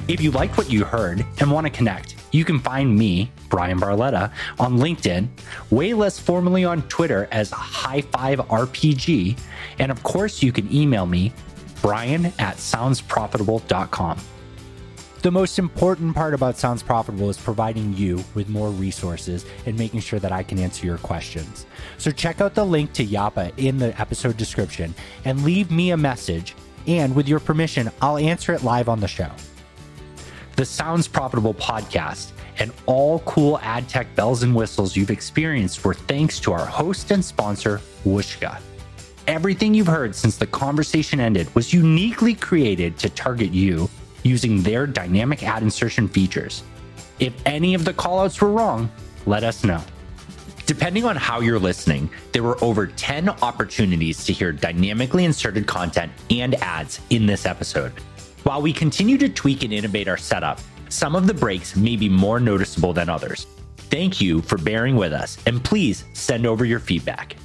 If 0.10 0.20
you 0.20 0.32
liked 0.32 0.58
what 0.58 0.70
you 0.70 0.84
heard 0.84 1.26
and 1.40 1.50
want 1.50 1.68
to 1.68 1.72
connect, 1.72 2.16
you 2.32 2.46
can 2.46 2.60
find 2.60 2.98
me, 2.98 3.32
Bryan 3.50 3.80
Barletta, 3.80 4.32
on 4.60 4.78
LinkedIn, 4.78 5.28
way 5.70 5.94
less 5.94 6.20
formally 6.20 6.66
on 6.66 6.82
Twitter 6.84 7.28
as 7.32 7.52
High 7.52 8.02
Five 8.02 8.40
RPG, 8.40 9.38
and 9.80 9.92
of 9.92 10.02
course, 10.04 10.42
you 10.42 10.52
can 10.52 10.74
email 10.74 11.06
me, 11.06 11.34
Bryan 11.82 12.28
at 12.40 12.58
soundsprofitable.com. 12.58 14.20
The 15.22 15.32
most 15.32 15.60
important 15.60 16.16
part 16.16 16.34
about 16.34 16.58
Sounds 16.58 16.82
Profitable 16.82 17.30
is 17.30 17.38
providing 17.38 17.96
you 17.96 18.24
with 18.34 18.50
more 18.50 18.72
resources 18.72 19.46
and 19.68 19.78
making 19.78 20.00
sure 20.00 20.18
that 20.18 20.32
I 20.32 20.42
can 20.42 20.58
answer 20.58 20.88
your 20.88 20.98
questions. 20.98 21.68
So 22.00 22.10
check 22.10 22.42
out 22.42 22.56
the 22.56 22.66
link 22.66 22.92
to 22.94 23.06
Yappa 23.06 23.54
in 23.58 23.78
the 23.78 24.00
episode 24.02 24.36
description 24.36 24.96
and 25.24 25.44
leave 25.44 25.70
me 25.70 25.92
a 25.92 25.98
message. 25.98 26.56
And 26.88 27.16
with 27.16 27.28
your 27.28 27.40
permission, 27.40 27.92
I'll 28.02 28.18
answer 28.18 28.54
it 28.54 28.64
live 28.64 28.90
on 28.90 29.00
the 29.00 29.08
show. 29.08 29.30
The 30.56 30.66
Sounds 30.66 31.08
Profitable 31.08 31.54
podcast 31.54 32.32
and 32.60 32.72
all 32.86 33.20
cool 33.20 33.58
ad 33.60 33.88
tech 33.88 34.14
bells 34.16 34.44
and 34.44 34.54
whistles 34.54 34.96
you've 34.96 35.10
experienced 35.10 35.84
were 35.84 35.94
thanks 35.94 36.40
to 36.42 36.52
our 36.52 36.66
host 36.66 37.12
and 37.12 37.24
sponsor, 37.24 37.82
Whooshkaa. 38.06 38.60
Everything 39.28 39.74
you've 39.74 39.88
heard 39.88 40.16
since 40.16 40.38
the 40.38 40.48
conversation 40.48 41.20
ended 41.20 41.54
was 41.56 41.74
uniquely 41.74 42.36
created 42.36 42.98
to 43.00 43.10
target 43.10 43.52
you 43.52 43.90
using 44.24 44.62
their 44.62 44.86
dynamic 44.86 45.44
ad 45.44 45.64
insertion 45.64 46.08
features. 46.08 46.64
If 47.20 47.34
any 47.46 47.74
of 47.74 47.86
the 47.86 47.94
callouts 47.94 48.42
were 48.42 48.52
wrong, 48.52 48.92
let 49.26 49.44
us 49.44 49.64
know. 49.64 49.82
Depending 50.66 51.06
on 51.06 51.16
how 51.16 51.40
you're 51.40 51.60
listening, 51.60 52.10
there 52.32 52.44
were 52.44 52.62
over 52.64 52.88
10 52.88 53.30
opportunities 53.30 54.24
to 54.26 54.34
hear 54.34 54.52
dynamically 54.52 55.26
inserted 55.26 55.68
content 55.68 56.12
and 56.30 56.56
ads 56.56 57.00
in 57.10 57.26
this 57.26 57.46
episode. 57.46 57.94
While 58.44 58.64
we 58.64 58.74
continue 58.74 59.20
to 59.20 59.30
tweak 59.30 59.64
and 59.64 59.72
innovate 59.72 60.08
our 60.08 60.18
setup, 60.18 60.60
some 60.90 61.16
of 61.16 61.28
the 61.28 61.34
breaks 61.34 61.76
may 61.76 61.96
be 61.96 62.10
more 62.10 62.40
noticeable 62.40 62.92
than 62.92 63.08
others. 63.08 63.46
Thank 63.78 64.20
you 64.20 64.42
for 64.42 64.58
bearing 64.58 64.96
with 64.96 65.14
us, 65.14 65.38
and 65.46 65.64
please 65.64 66.06
send 66.14 66.48
over 66.48 66.66
your 66.66 66.80
feedback. 66.80 67.36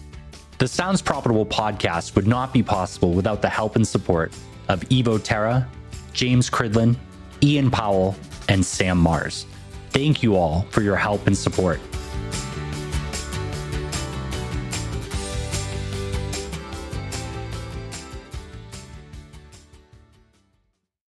The 0.57 0.67
Sounds 0.67 1.03
Profitable 1.03 1.45
podcast 1.45 2.15
would 2.15 2.27
not 2.27 2.55
be 2.55 2.63
possible 2.63 3.13
without 3.13 3.43
the 3.43 3.49
help 3.49 3.77
and 3.77 3.87
support 3.87 4.33
of 4.69 4.81
Evo 4.89 5.23
Terra, 5.23 5.69
James 6.15 6.49
Cridland, 6.49 6.97
Ian 7.43 7.71
Powell, 7.71 8.17
and 8.49 8.65
Sam 8.65 8.97
Mars. 8.97 9.45
Thank 9.91 10.23
you 10.23 10.35
all 10.35 10.63
for 10.71 10.81
your 10.81 10.97
help 10.97 11.27
and 11.27 11.37
support. 11.37 11.79